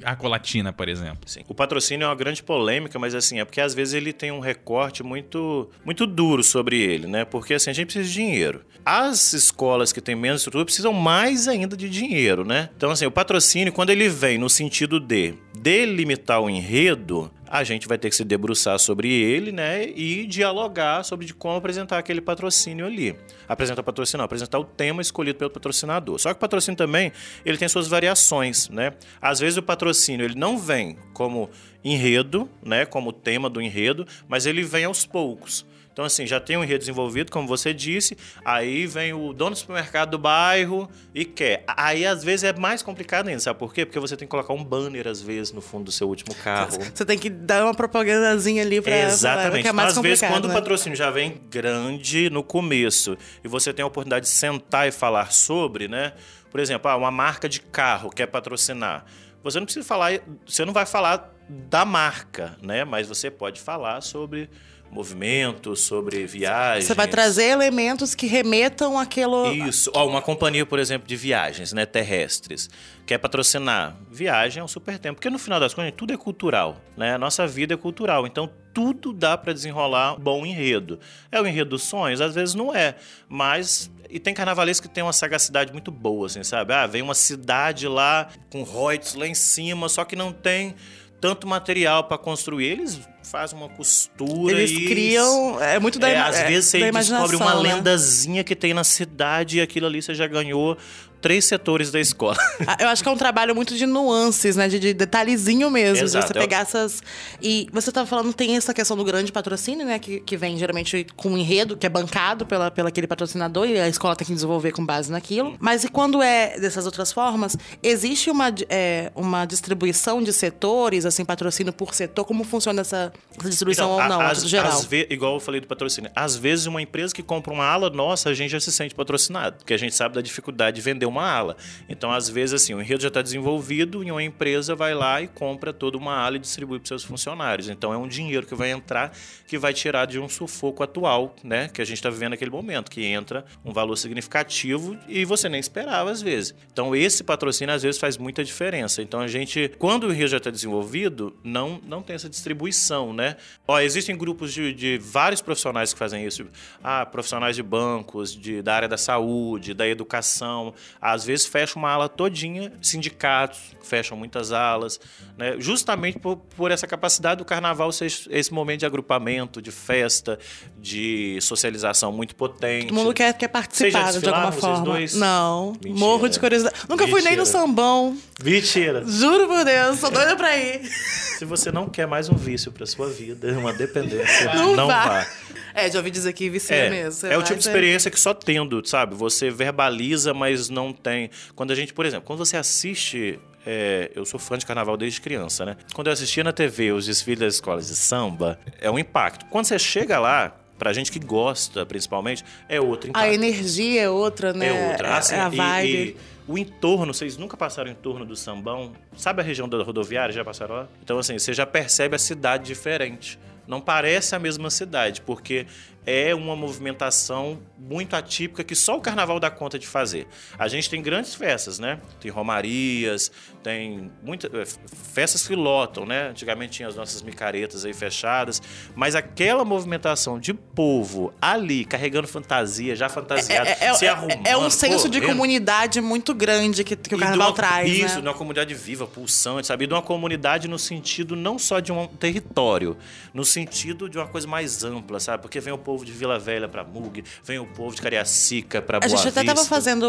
a 0.05 0.17
colatina, 0.17 0.73
por 0.73 0.89
exemplo? 0.89 1.23
Sim. 1.27 1.41
O 1.49 1.55
patrocínio 1.55 2.05
é 2.05 2.09
uma 2.09 2.15
grande 2.15 2.43
polêmica, 2.43 2.99
mas 2.99 3.15
assim, 3.15 3.41
é 3.41 3.45
porque 3.45 3.61
às 3.61 3.75
vezes 3.75 3.95
ele 3.95 4.13
tem 4.13 4.31
um 4.31 4.41
recorte 4.41 5.03
muito 5.03 5.71
muito 5.85 6.07
duro 6.07 6.43
sobre 6.43 6.79
ele, 6.79 7.07
né? 7.07 7.25
Porque 7.25 7.55
assim, 7.55 7.71
a 7.71 7.73
gente 7.73 7.87
precisa 7.87 8.09
de 8.09 8.15
dinheiro. 8.15 8.63
As 8.85 9.33
escolas 9.33 9.93
que 9.93 10.01
têm 10.01 10.15
menos 10.15 10.41
estrutura 10.43 10.65
precisam 10.65 10.93
mais 10.93 11.49
ainda 11.49 11.77
de 11.77 11.89
dinheiro, 11.89 12.45
né? 12.45 12.69
Então 12.77 12.91
assim, 12.91 13.07
o 13.07 13.11
patrocínio 13.11 13.73
quando 13.73 13.91
ele 13.91 14.09
vem 14.09 14.37
no 14.37 14.51
sentido 14.51 15.01
de 15.01 15.35
delimitar 15.59 16.41
o 16.41 16.51
enredo, 16.51 17.31
a 17.53 17.65
gente 17.65 17.87
vai 17.87 17.99
ter 17.99 18.09
que 18.09 18.17
se 18.17 18.25
debruçar 18.25 18.79
sobre 18.79 19.13
ele, 19.13 19.53
né? 19.53 19.87
E 19.87 20.27
dialogar 20.27 21.05
sobre 21.05 21.27
de 21.27 21.35
como 21.35 21.55
apresentar 21.55 21.99
aquele 21.99 22.23
patrocínio 22.23 22.87
ali. 22.87 23.15
Apresentar 23.47 23.83
o 23.83 23.85
patrocínio, 23.85 24.25
apresentar 24.25 24.59
o 24.59 24.65
tema 24.65 25.03
escolhido 25.03 25.39
pelo 25.39 25.51
patrocinador. 25.51 26.19
Só 26.19 26.31
que 26.31 26.37
o 26.37 26.41
patrocínio 26.41 26.79
também, 26.79 27.13
ele 27.45 27.59
tem 27.59 27.69
suas 27.69 27.87
variações, 27.87 28.71
né? 28.71 28.95
Às 29.21 29.39
vezes 29.39 29.59
o 29.59 29.63
patrocínio, 29.63 30.25
ele 30.25 30.35
não 30.35 30.57
vem 30.57 30.97
como 31.13 31.51
enredo, 31.85 32.49
né? 32.63 32.85
Como 32.85 33.13
tema 33.13 33.49
do 33.49 33.61
enredo, 33.61 34.07
mas 34.29 34.47
ele 34.47 34.63
vem 34.63 34.85
aos 34.85 35.05
poucos. 35.07 35.65
Então, 35.93 36.07
assim, 36.07 36.27
já 36.27 36.41
tem 36.41 36.57
um 36.57 36.65
enredo 36.65 36.79
desenvolvido, 36.79 37.31
como 37.31 37.47
você 37.47 37.75
disse, 37.75 38.17
aí 38.45 38.87
vem 38.87 39.13
o 39.13 39.33
dono 39.35 39.51
do 39.51 39.59
supermercado 39.59 40.13
do 40.13 40.19
bairro 40.19 40.91
e 41.15 41.25
quer. 41.25 41.65
Aí, 41.67 42.07
às 42.07 42.25
vezes, 42.25 42.45
é 42.45 42.53
mais 42.55 42.83
complicado 42.83 43.29
ainda, 43.29 43.41
sabe 43.41 43.59
por 43.59 43.75
quê? 43.75 43.85
Porque 43.85 44.01
você 44.01 44.17
tem 44.17 44.27
que 44.27 44.31
colocar 44.31 44.55
um 44.55 44.65
banner, 44.65 45.07
às 45.07 45.21
vezes, 45.21 45.53
no 45.53 45.61
fundo 45.61 45.85
do 45.85 45.93
seu 45.93 46.09
último 46.09 46.35
carro. 46.37 46.79
Você 46.95 47.05
tem 47.05 47.19
que 47.19 47.29
dar 47.29 47.65
uma 47.65 47.75
propagandazinha 47.75 48.63
ali 48.63 48.81
pra... 48.81 48.97
Exatamente. 49.01 49.63
Pra, 49.63 49.69
é 49.69 49.73
mais 49.73 49.97
às 49.97 50.03
vezes, 50.03 50.27
quando 50.27 50.49
né? 50.49 50.55
o 50.55 50.57
patrocínio 50.57 50.97
já 50.97 51.11
vem 51.11 51.39
grande 51.51 52.31
no 52.31 52.43
começo 52.43 53.17
e 53.45 53.49
você 53.49 53.73
tem 53.73 53.83
a 53.83 53.87
oportunidade 53.87 54.25
de 54.25 54.33
sentar 54.33 54.89
e 54.89 54.93
falar 54.93 55.31
sobre, 55.31 55.89
né? 55.89 56.15
Por 56.51 56.59
exemplo, 56.59 56.91
ah, 56.91 56.97
uma 56.97 57.11
marca 57.11 57.49
de 57.49 57.61
carro 57.61 58.09
quer 58.11 58.27
patrocinar. 58.27 59.05
Você 59.43 59.59
não 59.59 59.67
precisa 59.67 59.87
falar, 59.87 60.21
você 60.47 60.65
não 60.65 60.73
vai 60.73 60.87
falar 60.87 61.33
da 61.49 61.85
marca, 61.85 62.57
né? 62.63 62.85
Mas 62.85 63.09
você 63.09 63.31
pode 63.31 63.61
falar 63.61 64.01
sobre 64.01 64.49
movimento, 64.93 65.75
sobre 65.75 66.27
viagens. 66.27 66.85
Você 66.85 66.95
vai 66.95 67.09
trazer 67.09 67.45
elementos 67.45 68.15
que 68.15 68.27
remetam 68.27 68.99
àquilo. 68.99 69.51
Isso. 69.53 69.91
Ó, 69.95 70.07
uma 70.07 70.21
companhia, 70.21 70.67
por 70.67 70.79
exemplo, 70.79 71.09
de 71.09 71.17
viagens 71.17 71.73
né, 71.73 71.87
terrestres, 71.87 72.69
quer 73.07 73.17
patrocinar. 73.17 73.97
Viagem 74.11 74.61
é 74.61 74.65
um 74.65 74.69
super 74.69 74.99
tempo. 74.99 75.15
Porque 75.15 75.31
no 75.31 75.39
final 75.39 75.59
das 75.59 75.73
contas, 75.73 75.95
tudo 75.97 76.13
é 76.13 76.17
cultural. 76.17 76.77
Né? 76.95 77.15
A 77.15 77.19
nossa 77.19 77.47
vida 77.47 77.73
é 77.73 77.77
cultural. 77.77 78.27
Então, 78.27 78.51
tudo 78.73 79.13
dá 79.13 79.37
para 79.37 79.53
desenrolar 79.53 80.17
bom 80.19 80.45
enredo. 80.45 80.99
É 81.31 81.41
o 81.41 81.47
enredo 81.47 81.71
dos 81.71 81.83
sonhos? 81.83 82.21
Às 82.21 82.35
vezes 82.35 82.55
não 82.55 82.75
é. 82.75 82.97
Mas. 83.29 83.91
E 84.11 84.19
tem 84.19 84.35
carnavalesco 84.35 84.87
que 84.87 84.95
tem 84.95 85.03
uma 85.03 85.13
sagacidade 85.13 85.73
muito 85.73 85.91
boa, 85.91 86.27
assim, 86.27 86.43
sabe? 86.43 86.75
Ah, 86.75 86.87
vem 86.87 87.01
uma 87.01 87.15
cidade 87.15 87.89
lá 87.89 88.29
com 88.51 88.63
Reuters 88.63 89.15
lá 89.15 89.27
em 89.27 89.35
cima, 89.35 89.89
só 89.89 90.05
que 90.05 90.15
não 90.15 90.33
tem 90.33 90.75
tanto 91.19 91.47
material 91.47 92.05
para 92.05 92.19
construir. 92.19 92.73
Eles 92.73 93.01
fazem 93.23 93.57
uma 93.57 93.69
costura 93.69 94.59
Eles 94.59 94.73
e 94.73 94.87
criam. 94.87 95.63
É 95.63 95.79
muito 95.79 95.99
da 95.99 96.09
é, 96.09 96.19
Às 96.19 96.41
é, 96.41 96.49
vezes 96.49 96.71
você 96.71 96.91
descobre 96.91 97.37
uma 97.37 97.55
né? 97.55 97.75
lendazinha 97.75 98.45
que 98.45 98.57
tem 98.57 98.75
na 98.75 98.85
cidade 98.85 99.59
e 99.59 99.61
aquilo 99.61 99.87
ali 99.87 100.03
você 100.03 100.15
já 100.15 100.27
ganhou 100.27 100.77
três 101.23 101.45
setores 101.47 101.91
da 101.91 102.01
escola. 102.01 102.37
Ah, 102.67 102.77
Eu 102.81 102.89
acho 102.89 103.03
que 103.03 103.09
é 103.09 103.13
um 103.13 103.17
trabalho 103.17 103.55
muito 103.55 103.75
de 103.77 103.87
nuances, 103.87 104.57
né? 104.57 104.69
De, 104.69 104.79
de 104.79 104.93
detalhezinho 104.95 105.71
mesmo. 105.71 106.05
Exato, 106.05 106.27
De 106.27 106.33
você 106.35 106.39
pegar 106.41 106.59
essas. 106.61 107.03
E 107.41 107.67
você 107.73 107.89
estava 107.91 108.07
falando, 108.07 108.33
tem 108.35 108.57
essa 108.57 108.73
questão 108.75 108.97
do 108.97 109.05
grande 109.05 109.33
patrocínio, 109.33 109.87
né? 109.87 109.99
Que, 109.99 110.21
que 110.21 110.37
vem 110.37 110.57
geralmente 110.59 111.07
com 111.17 111.31
um 111.31 111.39
enredo, 111.39 111.77
que 111.77 111.87
é 111.87 111.89
bancado 111.89 112.45
pela, 112.47 112.71
pela 112.71 112.89
aquele 112.89 113.07
patrocinador, 113.07 113.67
e 113.69 113.79
a 113.81 113.89
escola 113.89 114.15
tem 114.15 114.27
que 114.27 114.33
desenvolver 114.35 114.73
com 114.73 114.85
base 114.85 115.11
naquilo. 115.11 115.57
Mas 115.59 115.85
e 115.85 115.89
quando 115.89 116.23
é 116.23 116.59
dessas 116.59 116.85
outras 116.87 117.13
formas, 117.13 117.57
existe 117.83 118.31
uma, 118.31 118.53
é, 118.69 119.11
uma 119.15 119.45
distribuição 119.45 120.23
de 120.23 120.33
setores, 120.33 121.05
assim, 121.07 121.25
patrocínio 121.25 121.73
por 121.73 121.95
setor? 121.95 122.25
Como 122.25 122.45
funciona 122.45 122.81
essa, 122.81 123.13
essa 123.39 123.49
distribuição 123.49 123.87
Então, 123.95 124.03
ou 124.03 124.09
não, 124.09 124.21
a- 124.21 124.25
a 124.25 124.31
às- 124.31 124.39
tudo 124.39 124.49
geral? 124.49 124.73
às 124.73 124.85
ve- 124.85 125.07
igual 125.11 125.35
eu 125.35 125.41
falei 125.41 125.61
do 125.61 125.67
patrocínio. 125.67 126.11
Às 126.15 126.37
vezes, 126.37 126.67
uma 126.67 126.81
empresa 126.83 127.15
que 127.15 127.23
compra 127.23 127.53
uma 127.53 127.65
ala 127.65 127.91
nossa, 127.91 128.29
a 128.31 128.35
gente 128.35 128.51
já 128.51 128.61
se 128.61 128.71
sente 128.73 128.95
patrocinado, 128.95 129.57
porque 129.59 129.75
a 129.75 129.79
gente 129.79 129.95
sabe 129.95 130.15
da 130.15 130.21
dificuldade 130.21 130.77
de 130.77 130.81
vender 130.83 131.07
uma 131.13 131.31
ala. 131.31 131.57
Então, 131.89 132.11
às 132.11 132.29
vezes, 132.29 132.63
assim, 132.63 132.75
o 132.75 132.81
enredo 132.81 133.03
já 133.03 133.09
está 133.09 133.23
desenvolvido 133.23 134.03
e 134.03 134.11
uma 134.11 134.23
empresa 134.23 134.75
vai 134.75 134.95
lá 134.95 135.23
e 135.23 135.29
compra 135.29 135.73
toda 135.73 135.97
uma 135.97 136.15
ala 136.15 136.37
e 136.37 136.41
distribui 136.41 136.79
para 136.79 136.89
seus 136.89 137.05
funcionários. 137.05 137.69
Então, 137.69 137.93
é 137.93 137.97
um 137.97 138.09
dinheiro 138.09 138.47
que 138.47 138.55
vai 138.55 138.71
entrar 138.71 139.13
que 139.47 139.59
vai 139.59 139.75
tirar 139.75 140.07
de 140.07 140.19
um 140.19 140.31
sufoco 140.31 140.83
atual, 140.83 141.37
né? 141.45 141.69
Que 141.69 141.83
a 141.83 141.85
gente 141.85 141.99
está 141.99 142.09
vivendo 142.09 142.31
naquele 142.31 142.51
momento, 142.51 142.91
que 142.91 143.05
entra 143.05 143.45
um 143.63 143.71
valor 143.71 143.97
significativo 143.97 144.97
e 145.07 145.27
você 145.27 145.47
nem 145.47 145.61
esperava, 145.61 146.11
às 146.11 146.23
vezes. 146.23 146.55
Então, 146.73 146.97
esse 146.97 147.23
patrocínio, 147.23 147.75
às 147.75 147.83
vezes, 147.83 148.01
faz 148.01 148.17
muita 148.17 148.43
diferença. 148.43 149.03
Então, 149.03 149.21
a 149.21 149.29
gente, 149.29 149.71
quando 149.79 150.05
o 150.05 150.13
enredo 150.13 150.31
já 150.31 150.37
está 150.39 150.51
desenvolvido, 150.51 151.37
não, 151.45 151.79
não 151.87 152.01
tem 152.03 152.17
essa 152.17 152.31
distribuição, 152.31 153.13
né? 153.13 153.37
Ó, 153.69 153.79
existem 153.79 154.17
grupos 154.17 154.55
de, 154.55 154.73
de 154.73 154.97
vários 154.97 155.43
profissionais 155.43 155.93
que 155.93 155.99
fazem 155.99 156.25
isso. 156.25 156.47
Ah, 156.83 157.05
profissionais 157.05 157.55
de 157.55 157.63
bancos, 157.63 158.35
de, 158.35 158.63
da 158.63 158.75
área 158.75 158.89
da 158.89 158.97
saúde, 158.97 159.75
da 159.75 159.87
educação. 159.87 160.73
Às 161.05 161.25
vezes 161.25 161.47
fecha 161.47 161.77
uma 161.77 161.91
ala 161.91 162.09
todinha, 162.09 162.73
sindicatos 162.81 163.59
fecham 163.83 164.17
muitas 164.17 164.53
alas, 164.53 165.01
né? 165.37 165.57
Justamente 165.59 166.17
por, 166.19 166.37
por 166.37 166.71
essa 166.71 166.87
capacidade 166.87 167.39
do 167.39 167.45
carnaval 167.45 167.91
ser 167.91 168.07
esse- 168.07 168.53
momento 168.53 168.79
de 168.81 168.87
agrupamento, 168.87 169.61
de 169.61 169.73
festa, 169.73 170.39
de 170.79 171.39
socialização 171.43 172.13
muito 172.13 172.35
potente. 172.37 172.87
Todo 172.87 172.95
mundo 172.97 173.13
quer, 173.13 173.33
quer 173.37 173.49
participar 173.49 174.13
de 174.13 174.29
alguma 174.29 174.53
forma. 174.53 174.85
dois? 174.85 175.15
Não. 175.15 175.73
Mentira. 175.85 175.95
Morro 175.99 176.29
de 176.29 176.39
curiosidade. 176.39 176.77
Nunca 176.89 177.07
fui 177.09 177.21
nem 177.23 177.33
no 177.37 177.43
Mentira. 177.43 177.47
sambão. 177.47 178.17
Mentira! 178.43 179.05
Juro 179.07 179.49
por 179.49 179.65
Deus, 179.65 179.99
sou 179.99 180.11
doida 180.11 180.37
pra 180.37 180.57
ir. 180.57 180.83
Se 181.39 181.45
você 181.45 181.73
não 181.73 181.89
quer 181.89 182.07
mais 182.07 182.29
um 182.29 182.37
vício 182.37 182.71
para 182.71 182.87
sua 182.87 183.09
vida, 183.11 183.53
uma 183.59 183.73
dependência, 183.73 184.55
Não, 184.55 184.77
não, 184.77 184.87
vá. 184.87 185.05
vá. 185.07 185.27
É, 185.75 185.91
já 185.91 185.99
ouvi 185.99 186.11
dizer 186.11 186.33
que 186.35 186.49
vicia 186.51 186.77
É, 186.77 186.91
mesmo. 186.91 187.13
Você 187.21 187.29
é 187.29 187.37
o 187.37 187.43
tipo 187.43 187.59
de 187.59 187.67
experiência 187.67 188.11
que 188.11 188.21
só 188.21 188.33
tendo, 188.35 188.87
sabe? 188.87 189.15
Você 189.15 189.51
verbaliza, 189.51 190.33
mas 190.35 190.69
não 190.69 190.92
tem. 190.93 191.31
Quando 191.55 191.71
a 191.71 191.75
gente, 191.75 191.93
por 191.93 192.05
exemplo, 192.07 192.27
quando 192.27 192.39
você 192.39 192.57
assiste. 192.57 193.39
é, 193.67 194.11
eu 194.15 194.25
sou 194.25 194.41
fã 194.41 194.59
de 194.59 194.67
carnaval 194.67 194.97
desde 194.97 195.21
criança, 195.21 195.65
né? 195.65 195.77
Quando 195.95 196.09
eu 196.09 196.13
assistia 196.13 196.43
na 196.43 196.53
TV 196.53 196.93
os 196.93 197.07
desfiles 197.07 197.39
das 197.41 197.55
escolas 197.55 197.87
de 197.89 197.95
samba, 197.97 198.59
é 198.81 198.91
um 198.91 198.99
impacto. 198.99 199.47
Quando 199.47 199.67
você 199.67 199.79
chega 199.79 200.19
lá, 200.19 200.57
pra 200.79 200.93
gente 200.93 201.13
que 201.13 201.21
gosta, 201.21 201.87
principalmente, 201.87 202.45
é 202.69 202.81
outro 202.81 203.11
impacto. 203.11 203.25
A 203.25 203.33
energia 203.33 204.03
é 204.03 204.11
outra, 204.11 204.53
né? 204.53 204.67
É 204.67 204.91
outra. 204.91 205.17
Assim, 205.17 205.35
é 205.37 205.41
a 205.41 205.49
e- 205.49 205.57
vibe. 205.57 206.17
E, 206.19 206.33
o 206.49 206.59
entorno, 206.59 207.15
vocês 207.15 207.37
nunca 207.37 207.57
passaram 207.57 207.89
em 207.89 207.95
torno 207.95 208.25
do 208.25 208.35
sambão? 208.35 208.93
Sabe 209.17 209.41
a 209.41 209.45
região 209.45 209.69
da 209.69 209.81
rodoviária? 209.85 210.35
Já 210.35 210.45
passaram 210.45 210.75
lá? 210.75 210.89
Então, 211.01 211.17
assim, 211.21 211.39
você 211.39 211.53
já 211.53 211.65
percebe 211.65 212.17
a 212.17 212.19
cidade 212.19 212.65
diferente. 212.65 213.39
Não 213.65 213.81
parece 213.81 214.35
a 214.35 214.41
mesma 214.41 214.69
cidade, 214.71 215.21
porque 215.21 215.67
é 216.05 216.35
uma 216.35 216.57
movimentação 216.57 217.61
muito 217.79 218.15
atípica 218.17 218.65
que 218.65 218.75
só 218.75 218.97
o 218.97 219.01
carnaval 219.01 219.39
dá 219.39 219.51
conta 219.51 219.79
de 219.79 219.87
fazer. 219.87 220.27
A 220.59 220.67
gente 220.69 220.89
tem 220.91 221.01
grandes 221.03 221.35
festas, 221.35 221.79
né? 221.79 222.01
Tem 222.21 222.31
romarias, 222.31 223.31
tem 223.63 224.11
muitas 224.23 224.79
festas 225.13 225.47
que 225.47 225.55
lotam, 225.55 226.05
né? 226.05 226.29
Antigamente 226.31 226.73
tinha 226.73 226.89
as 226.89 226.97
nossas 226.97 227.23
micaretas 227.23 227.85
aí 227.85 227.93
fechadas, 227.93 228.61
mas 228.95 229.15
aquela 229.15 229.65
movimentação 229.65 230.39
de 230.39 230.53
povo 230.55 231.33
ali 231.41 231.85
carregando 231.85 232.27
fantasia, 232.27 232.97
já 232.97 233.09
fantasiado, 233.09 233.69
É, 233.69 233.77
é- 233.87 233.95
se 233.95 234.05
é- 234.07 234.09
arrumando, 234.09 234.47
é 234.47 234.57
um 234.57 234.71
senso 234.71 235.09
de 235.09 235.21
correndo. 235.21 235.37
comunidade 235.37 236.01
muito 236.01 236.35
grande 236.35 236.83
que, 236.85 236.97
que 236.97 237.15
o 237.15 237.19
de 237.19 237.23
carnaval 237.25 237.49
uma- 237.51 237.55
traz, 237.55 237.91
Isso, 237.91 238.17
né? 238.17 238.21
de 238.23 238.29
uma 238.29 238.35
comunidade 238.35 238.75
viva, 238.75 239.07
pulsante, 239.07 239.67
sabe? 239.67 239.85
E 239.85 239.87
de 239.87 239.95
uma 239.95 240.03
comunidade 240.03 240.67
no 240.69 240.79
sentido 240.79 241.37
não 241.37 241.59
só 241.59 241.79
de 241.81 241.93
um 241.93 242.07
território, 242.07 242.97
no 243.33 243.45
sentido 243.45 244.09
de 244.09 244.19
uma 244.19 244.27
coisa 244.27 244.47
mais 244.49 244.83
ampla, 244.85 245.21
sabe? 245.21 245.43
Porque 245.43 245.61
vem 245.61 245.73
o 245.73 245.79
povo 245.79 245.92
de 246.05 246.13
Vila 246.13 246.39
Velha 246.39 246.69
pra 246.69 246.83
Mug, 246.85 247.23
vem 247.45 247.59
o 247.59 247.67
povo 247.67 247.95
de 247.95 248.01
Cariacica 248.01 248.81
pra 248.81 248.99
A 248.99 249.01
Boa 249.01 249.09
gente 249.11 249.29
até 249.29 249.41
Vista. 249.41 249.53
estava 249.53 249.69
fazendo 249.69 250.07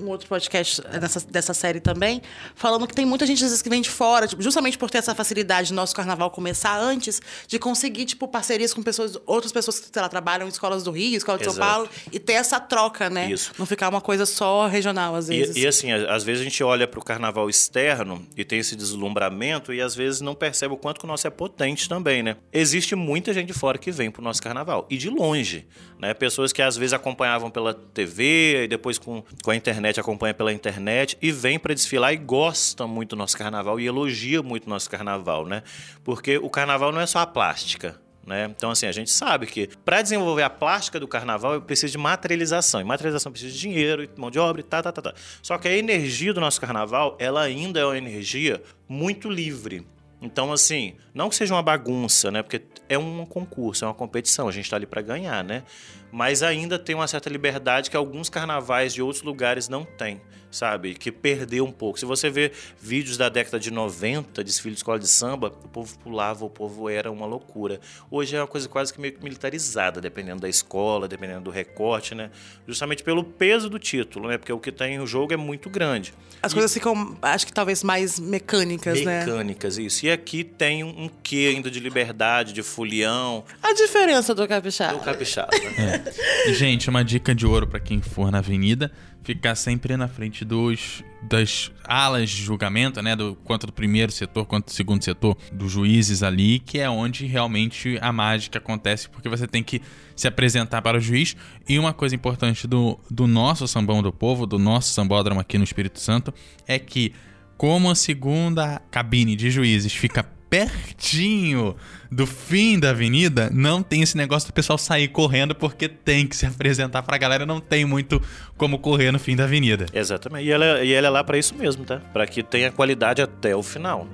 um 0.00 0.08
outro 0.08 0.28
podcast 0.28 0.80
dessa, 0.82 1.20
dessa 1.20 1.54
série 1.54 1.80
também, 1.80 2.20
falando 2.54 2.86
que 2.86 2.94
tem 2.94 3.06
muita 3.06 3.24
gente 3.26 3.36
às 3.44 3.50
vezes 3.50 3.62
que 3.62 3.68
vem 3.68 3.80
de 3.82 3.90
fora, 3.90 4.26
tipo, 4.26 4.42
justamente 4.42 4.76
por 4.76 4.90
ter 4.90 4.98
essa 4.98 5.14
facilidade 5.14 5.68
de 5.68 5.74
nosso 5.74 5.94
carnaval 5.94 6.30
começar 6.30 6.78
antes, 6.78 7.20
de 7.46 7.58
conseguir, 7.58 8.04
tipo, 8.04 8.26
parcerias 8.28 8.74
com 8.74 8.82
pessoas, 8.82 9.16
outras 9.26 9.52
pessoas 9.52 9.78
que, 9.78 9.98
lá, 9.98 10.08
trabalham 10.08 10.46
em 10.46 10.50
escolas 10.50 10.82
do 10.82 10.90
Rio, 10.90 11.16
escola 11.16 11.38
de 11.38 11.44
São 11.44 11.52
Exato. 11.54 11.68
Paulo, 11.70 11.88
e 12.10 12.18
ter 12.18 12.34
essa 12.34 12.58
troca, 12.58 13.08
né? 13.10 13.30
Isso. 13.30 13.52
Não 13.58 13.66
ficar 13.66 13.88
uma 13.88 14.00
coisa 14.00 14.26
só 14.26 14.66
regional, 14.66 15.14
às 15.14 15.28
vezes. 15.28 15.56
E, 15.56 15.60
e 15.60 15.66
assim, 15.66 15.92
a- 15.92 16.14
às 16.14 16.24
vezes 16.24 16.40
a 16.40 16.44
gente 16.44 16.62
olha 16.64 16.86
para 16.88 16.98
o 17.00 17.04
carnaval 17.04 17.48
externo 17.48 18.26
e 18.36 18.44
tem 18.44 18.58
esse 18.58 18.74
deslumbramento 18.76 19.72
e 19.72 19.80
às 19.80 19.94
vezes 19.94 20.20
não 20.20 20.34
percebe 20.34 20.74
o 20.74 20.76
quanto 20.76 20.98
que 20.98 21.04
o 21.04 21.08
nosso 21.08 21.26
é 21.26 21.30
potente 21.30 21.88
também, 21.88 22.22
né? 22.22 22.36
Existe 22.52 22.94
muita 22.94 23.32
gente 23.32 23.48
de 23.48 23.52
fora 23.52 23.78
que 23.78 23.90
vem 23.90 24.10
pro 24.10 24.22
nosso 24.22 24.42
carnaval 24.42 24.86
e 24.90 24.96
de 24.96 25.10
longe, 25.14 25.66
né? 25.98 26.12
Pessoas 26.14 26.52
que 26.52 26.60
às 26.60 26.76
vezes 26.76 26.92
acompanhavam 26.92 27.50
pela 27.50 27.72
TV 27.72 28.64
e 28.64 28.68
depois 28.68 28.98
com, 28.98 29.22
com 29.42 29.50
a 29.50 29.56
internet 29.56 30.00
acompanha 30.00 30.34
pela 30.34 30.52
internet 30.52 31.16
e 31.20 31.30
vem 31.30 31.58
para 31.58 31.74
desfilar 31.74 32.12
e 32.12 32.16
gosta 32.16 32.86
muito 32.86 33.10
do 33.10 33.16
nosso 33.16 33.36
carnaval 33.36 33.78
e 33.78 33.86
elogia 33.86 34.42
muito 34.42 34.66
o 34.66 34.70
nosso 34.70 34.90
carnaval, 34.90 35.46
né? 35.46 35.62
Porque 36.04 36.38
o 36.38 36.50
carnaval 36.50 36.92
não 36.92 37.00
é 37.00 37.06
só 37.06 37.20
a 37.20 37.26
plástica. 37.26 38.00
Né? 38.26 38.44
Então, 38.56 38.70
assim, 38.70 38.86
a 38.86 38.92
gente 38.92 39.10
sabe 39.10 39.46
que 39.46 39.68
para 39.84 40.00
desenvolver 40.00 40.42
a 40.42 40.50
plástica 40.50 41.00
do 41.00 41.08
carnaval 41.08 41.60
precisa 41.60 41.90
de 41.90 41.98
materialização. 41.98 42.80
E 42.80 42.84
materialização 42.84 43.32
precisa 43.32 43.52
de 43.52 43.58
dinheiro, 43.58 44.08
mão 44.16 44.30
de 44.30 44.38
obra 44.38 44.60
e 44.60 44.64
tá, 44.64 44.82
tá, 44.82 44.92
tá, 44.92 45.02
tá. 45.02 45.14
Só 45.42 45.58
que 45.58 45.66
a 45.66 45.76
energia 45.76 46.32
do 46.32 46.40
nosso 46.40 46.60
carnaval, 46.60 47.16
ela 47.18 47.42
ainda 47.42 47.80
é 47.80 47.84
uma 47.84 47.98
energia 47.98 48.62
muito 48.88 49.28
livre. 49.28 49.84
Então, 50.20 50.52
assim, 50.52 50.94
não 51.12 51.28
que 51.28 51.34
seja 51.34 51.52
uma 51.52 51.62
bagunça, 51.62 52.30
né? 52.30 52.42
Porque 52.42 52.62
é 52.92 52.98
um 52.98 53.24
concurso, 53.24 53.84
é 53.84 53.88
uma 53.88 53.94
competição, 53.94 54.48
a 54.48 54.52
gente 54.52 54.68
tá 54.68 54.76
ali 54.76 54.86
para 54.86 55.02
ganhar, 55.02 55.42
né? 55.42 55.62
Mas 56.10 56.42
ainda 56.42 56.78
tem 56.78 56.94
uma 56.94 57.08
certa 57.08 57.30
liberdade 57.30 57.90
que 57.90 57.96
alguns 57.96 58.28
carnavais 58.28 58.92
de 58.92 59.02
outros 59.02 59.22
lugares 59.22 59.68
não 59.68 59.84
têm, 59.84 60.20
sabe? 60.52 60.94
Que 60.94 61.10
perdeu 61.10 61.64
um 61.64 61.72
pouco. 61.72 61.98
Se 61.98 62.04
você 62.04 62.30
vê 62.30 62.52
vídeos 62.80 63.16
da 63.16 63.28
década 63.28 63.58
de 63.58 63.70
90, 63.70 64.44
desfile 64.44 64.74
de 64.74 64.78
escola 64.78 64.98
de 64.98 65.08
samba, 65.08 65.48
o 65.48 65.68
povo 65.68 65.98
pulava, 65.98 66.44
o 66.44 66.50
povo 66.50 66.88
era 66.88 67.10
uma 67.10 67.26
loucura. 67.26 67.80
Hoje 68.10 68.36
é 68.36 68.40
uma 68.40 68.46
coisa 68.46 68.68
quase 68.68 68.92
que 68.92 69.00
meio 69.00 69.14
que 69.14 69.24
militarizada, 69.24 70.00
dependendo 70.00 70.42
da 70.42 70.48
escola, 70.48 71.08
dependendo 71.08 71.40
do 71.40 71.50
recorte, 71.50 72.14
né? 72.14 72.30
Justamente 72.68 73.02
pelo 73.02 73.24
peso 73.24 73.68
do 73.68 73.78
título, 73.78 74.28
né? 74.28 74.38
Porque 74.38 74.52
o 74.52 74.60
que 74.60 74.70
tem 74.70 74.98
no 74.98 75.06
jogo 75.06 75.32
é 75.32 75.36
muito 75.36 75.68
grande. 75.68 76.12
As 76.42 76.52
coisas 76.52 76.72
ficam, 76.72 77.16
acho 77.22 77.46
que 77.46 77.52
talvez 77.52 77.82
mais 77.82 78.20
mecânicas, 78.20 79.02
né? 79.02 79.20
Mecânicas, 79.20 79.78
isso. 79.78 80.04
E 80.06 80.10
aqui 80.10 80.44
tem 80.44 80.84
um, 80.84 81.08
quê 81.22 81.52
ainda 81.54 81.70
de 81.70 81.80
liberdade, 81.80 82.52
de 82.52 82.62
folião, 82.62 83.44
A 83.62 83.72
diferença 83.72 84.34
do 84.34 84.46
capixaba. 84.46 84.98
do 84.98 85.00
capixaba. 85.04 85.50
né? 85.78 86.04
E, 86.46 86.52
gente, 86.52 86.90
uma 86.90 87.02
dica 87.04 87.34
de 87.34 87.46
ouro 87.46 87.66
pra 87.66 87.80
quem 87.80 88.02
for 88.02 88.30
na 88.30 88.38
avenida, 88.38 88.90
ficar 89.22 89.54
sempre 89.54 89.96
na 89.96 90.08
frente 90.08 90.44
dos 90.44 91.02
das 91.22 91.70
alas 91.84 92.30
de 92.30 92.42
julgamento, 92.42 93.00
né, 93.00 93.14
do 93.14 93.36
quanto 93.44 93.66
do 93.66 93.72
primeiro 93.72 94.10
setor, 94.10 94.44
quanto 94.44 94.66
do 94.66 94.72
segundo 94.72 95.04
setor, 95.04 95.36
dos 95.52 95.70
juízes 95.70 96.22
ali, 96.22 96.58
que 96.58 96.80
é 96.80 96.90
onde 96.90 97.26
realmente 97.26 97.96
a 98.00 98.12
mágica 98.12 98.58
acontece, 98.58 99.08
porque 99.08 99.28
você 99.28 99.46
tem 99.46 99.62
que 99.62 99.80
se 100.16 100.26
apresentar 100.26 100.82
para 100.82 100.98
o 100.98 101.00
juiz. 101.00 101.36
E 101.68 101.78
uma 101.78 101.92
coisa 101.92 102.14
importante 102.14 102.66
do, 102.66 102.98
do 103.08 103.28
nosso 103.28 103.68
sambão 103.68 104.02
do 104.02 104.12
povo, 104.12 104.46
do 104.46 104.58
nosso 104.58 104.92
sambódromo 104.92 105.40
aqui 105.40 105.56
no 105.56 105.64
Espírito 105.64 106.00
Santo, 106.00 106.34
é 106.66 106.78
que 106.78 107.12
como 107.56 107.88
a 107.88 107.94
segunda 107.94 108.82
cabine 108.90 109.36
de 109.36 109.48
juízes 109.48 109.94
fica 109.94 110.28
pertinho 110.52 111.74
do 112.10 112.26
fim 112.26 112.78
da 112.78 112.90
avenida, 112.90 113.48
não 113.50 113.82
tem 113.82 114.02
esse 114.02 114.18
negócio 114.18 114.50
do 114.50 114.52
pessoal 114.52 114.76
sair 114.76 115.08
correndo 115.08 115.54
porque 115.54 115.88
tem 115.88 116.26
que 116.26 116.36
se 116.36 116.44
apresentar 116.44 117.02
pra 117.02 117.16
galera, 117.16 117.46
não 117.46 117.58
tem 117.58 117.86
muito 117.86 118.20
como 118.58 118.78
correr 118.78 119.10
no 119.10 119.18
fim 119.18 119.34
da 119.34 119.44
avenida. 119.44 119.86
Exatamente. 119.94 120.46
E 120.46 120.50
ela, 120.50 120.84
e 120.84 120.92
ela 120.92 121.06
é 121.06 121.10
lá 121.10 121.24
pra 121.24 121.38
isso 121.38 121.54
mesmo, 121.54 121.86
tá? 121.86 122.00
Pra 122.12 122.26
que 122.26 122.42
tenha 122.42 122.70
qualidade 122.70 123.22
até 123.22 123.56
o 123.56 123.62
final. 123.62 124.06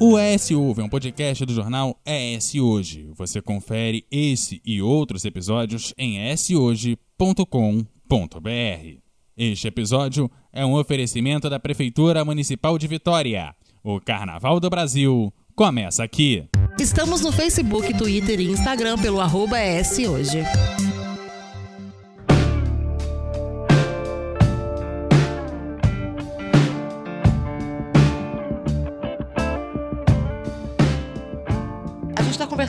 O 0.00 0.18
ES 0.18 0.50
Ouve 0.50 0.80
é 0.80 0.84
um 0.84 0.88
podcast 0.88 1.46
do 1.46 1.54
jornal 1.54 1.96
ES 2.04 2.56
Hoje. 2.56 3.08
Você 3.14 3.40
confere 3.40 4.04
esse 4.10 4.60
e 4.64 4.82
outros 4.82 5.24
episódios 5.24 5.94
em 5.96 6.32
eshoje.com.br. 6.32 9.03
Este 9.36 9.66
episódio 9.66 10.30
é 10.52 10.64
um 10.64 10.74
oferecimento 10.74 11.50
da 11.50 11.58
Prefeitura 11.58 12.24
Municipal 12.24 12.78
de 12.78 12.86
Vitória. 12.86 13.52
O 13.82 14.00
Carnaval 14.00 14.60
do 14.60 14.70
Brasil 14.70 15.32
começa 15.56 16.04
aqui. 16.04 16.44
Estamos 16.78 17.20
no 17.20 17.32
Facebook, 17.32 17.92
Twitter 17.98 18.40
e 18.40 18.50
Instagram 18.50 18.96
pelo 18.96 19.20
arroba 19.20 19.60
ES 19.60 19.98
Hoje. 19.98 20.44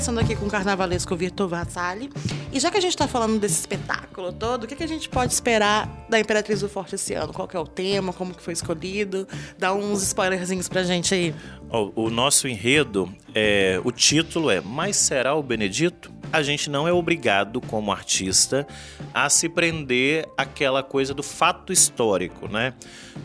Conversando 0.05 0.19
aqui 0.19 0.35
com 0.35 0.45
o 0.45 0.49
carnavalesco 0.49 1.15
Vitor 1.15 1.47
Vassali. 1.47 2.11
E 2.53 2.59
já 2.59 2.69
que 2.69 2.77
a 2.77 2.81
gente 2.81 2.91
está 2.91 3.07
falando 3.07 3.39
desse 3.39 3.61
espetáculo 3.61 4.31
todo, 4.31 4.65
o 4.65 4.67
que, 4.67 4.75
que 4.75 4.83
a 4.83 4.87
gente 4.87 5.09
pode 5.09 5.33
esperar 5.33 6.05
da 6.07 6.19
Imperatriz 6.19 6.61
do 6.61 6.69
Forte 6.69 6.93
esse 6.93 7.15
ano? 7.15 7.33
Qual 7.33 7.49
é 7.51 7.57
o 7.57 7.65
tema? 7.65 8.13
Como 8.13 8.31
que 8.31 8.41
foi 8.41 8.53
escolhido? 8.53 9.27
Dá 9.57 9.73
uns 9.73 10.03
spoilerzinhos 10.03 10.69
pra 10.69 10.83
gente 10.83 11.15
aí. 11.15 11.33
Ó, 11.71 11.91
o 11.95 12.11
nosso 12.11 12.47
enredo, 12.47 13.11
é, 13.33 13.81
o 13.83 13.91
título 13.91 14.51
é 14.51 14.61
Mas 14.61 14.95
será 14.95 15.33
o 15.33 15.41
Benedito? 15.41 16.11
A 16.31 16.41
gente 16.41 16.69
não 16.69 16.87
é 16.87 16.93
obrigado, 16.93 17.61
como 17.61 17.91
artista, 17.91 18.67
a 19.13 19.29
se 19.29 19.47
prender 19.47 20.27
àquela 20.37 20.83
coisa 20.83 21.13
do 21.13 21.23
fato 21.23 21.71
histórico, 21.71 22.47
né? 22.47 22.73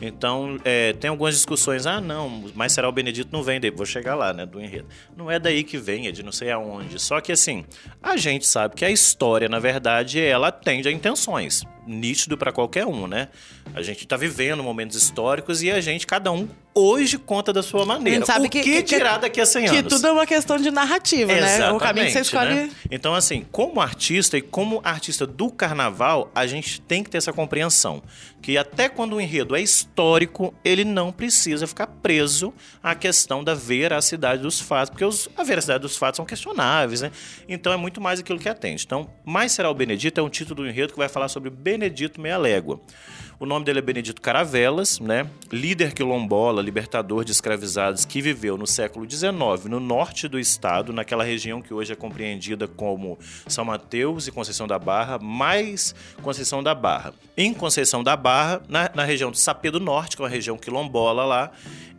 Então, 0.00 0.58
é, 0.64 0.92
tem 0.92 1.10
algumas 1.10 1.34
discussões, 1.34 1.86
ah, 1.86 2.00
não, 2.00 2.44
mas 2.54 2.72
será 2.72 2.88
o 2.88 2.92
Benedito 2.92 3.30
não 3.32 3.42
vem 3.42 3.60
daí, 3.60 3.70
vou 3.70 3.86
chegar 3.86 4.14
lá, 4.14 4.32
né, 4.32 4.46
do 4.46 4.60
enredo. 4.60 4.88
Não 5.16 5.30
é 5.30 5.38
daí 5.38 5.64
que 5.64 5.76
vem, 5.76 6.06
é 6.06 6.12
de 6.12 6.22
não 6.22 6.32
sei 6.32 6.50
aonde. 6.50 6.98
Só 6.98 7.20
que, 7.20 7.32
assim, 7.32 7.64
a 8.02 8.16
gente 8.16 8.46
sabe 8.46 8.76
que 8.76 8.84
a 8.84 8.90
história, 8.90 9.48
na 9.48 9.58
verdade, 9.58 10.20
ela 10.20 10.52
tende 10.52 10.88
a 10.88 10.92
intenções 10.92 11.64
nítido 11.90 12.36
para 12.38 12.52
qualquer 12.52 12.86
um, 12.86 13.06
né? 13.06 13.28
A 13.74 13.82
gente 13.82 14.04
está 14.04 14.16
vivendo 14.16 14.62
momentos 14.62 14.96
históricos 14.96 15.62
e 15.62 15.70
a 15.70 15.80
gente, 15.80 16.06
cada 16.06 16.30
um, 16.32 16.48
hoje 16.74 17.18
conta 17.18 17.52
da 17.52 17.62
sua 17.62 17.84
maneira. 17.84 18.18
A 18.18 18.20
gente 18.20 18.26
sabe 18.26 18.46
o 18.46 18.50
que- 18.50 18.62
que, 18.62 18.82
que- 18.82 18.96
dirá 18.96 19.18
daqui 19.18 19.40
a 19.40 19.46
100 19.46 19.64
Que 19.68 19.76
anos? 19.78 19.92
tudo 19.92 20.06
é 20.06 20.12
uma 20.12 20.26
questão 20.26 20.56
de 20.56 20.70
narrativa, 20.70 21.32
né? 21.32 21.70
O 21.72 21.78
caminho 21.78 22.06
que 22.06 22.12
você 22.12 22.20
escolhe. 22.20 22.54
né? 22.54 22.70
Então, 22.90 23.14
assim, 23.14 23.44
como 23.50 23.80
artista 23.80 24.38
e 24.38 24.42
como 24.42 24.80
artista 24.84 25.26
do 25.26 25.50
carnaval, 25.50 26.30
a 26.34 26.46
gente 26.46 26.80
tem 26.80 27.02
que 27.02 27.10
ter 27.10 27.18
essa 27.18 27.32
compreensão. 27.32 28.02
Que 28.42 28.56
até 28.56 28.88
quando 28.88 29.16
o 29.16 29.20
enredo 29.20 29.54
é 29.54 29.60
histórico, 29.60 30.54
ele 30.64 30.82
não 30.84 31.12
precisa 31.12 31.66
ficar 31.66 31.86
preso 31.86 32.54
à 32.82 32.94
questão 32.94 33.44
da 33.44 33.54
veracidade 33.54 34.40
dos 34.42 34.58
fatos, 34.60 34.90
porque 34.90 35.04
os- 35.04 35.28
a 35.36 35.42
veracidade 35.44 35.82
dos 35.82 35.96
fatos 35.96 36.16
são 36.16 36.24
questionáveis, 36.24 37.02
né? 37.02 37.10
Então 37.48 37.70
é 37.72 37.76
muito 37.76 38.00
mais 38.00 38.20
aquilo 38.20 38.38
que 38.38 38.48
atende. 38.48 38.84
Então, 38.86 39.10
Mais 39.24 39.52
Será 39.52 39.68
o 39.70 39.74
Benedito 39.74 40.18
é 40.18 40.22
um 40.22 40.28
título 40.30 40.62
do 40.62 40.68
enredo 40.68 40.92
que 40.92 40.98
vai 40.98 41.08
falar 41.08 41.28
sobre 41.28 41.50
Benedito 41.50 41.79
Meia 42.20 42.36
Légua. 42.36 42.80
O 43.40 43.46
nome 43.46 43.64
dele 43.64 43.78
é 43.78 43.82
Benedito 43.82 44.20
Caravelas, 44.20 45.00
né? 45.00 45.26
Líder 45.50 45.94
quilombola, 45.94 46.60
libertador 46.60 47.24
de 47.24 47.32
escravizados 47.32 48.04
que 48.04 48.20
viveu 48.20 48.58
no 48.58 48.66
século 48.66 49.10
XIX 49.10 49.64
no 49.64 49.80
norte 49.80 50.28
do 50.28 50.38
estado, 50.38 50.92
naquela 50.92 51.24
região 51.24 51.62
que 51.62 51.72
hoje 51.72 51.90
é 51.90 51.96
compreendida 51.96 52.68
como 52.68 53.18
São 53.48 53.64
Mateus 53.64 54.26
e 54.26 54.30
Conceição 54.30 54.66
da 54.66 54.78
Barra, 54.78 55.18
mais 55.18 55.94
Conceição 56.22 56.62
da 56.62 56.74
Barra. 56.74 57.14
Em 57.34 57.54
Conceição 57.54 58.04
da 58.04 58.14
Barra, 58.14 58.60
na, 58.68 58.90
na 58.94 59.04
região 59.04 59.30
do 59.30 59.38
Sapê 59.38 59.70
do 59.70 59.80
Norte, 59.80 60.16
que 60.16 60.22
é 60.22 60.24
uma 60.24 60.30
região 60.30 60.58
quilombola 60.58 61.24
lá, 61.24 61.50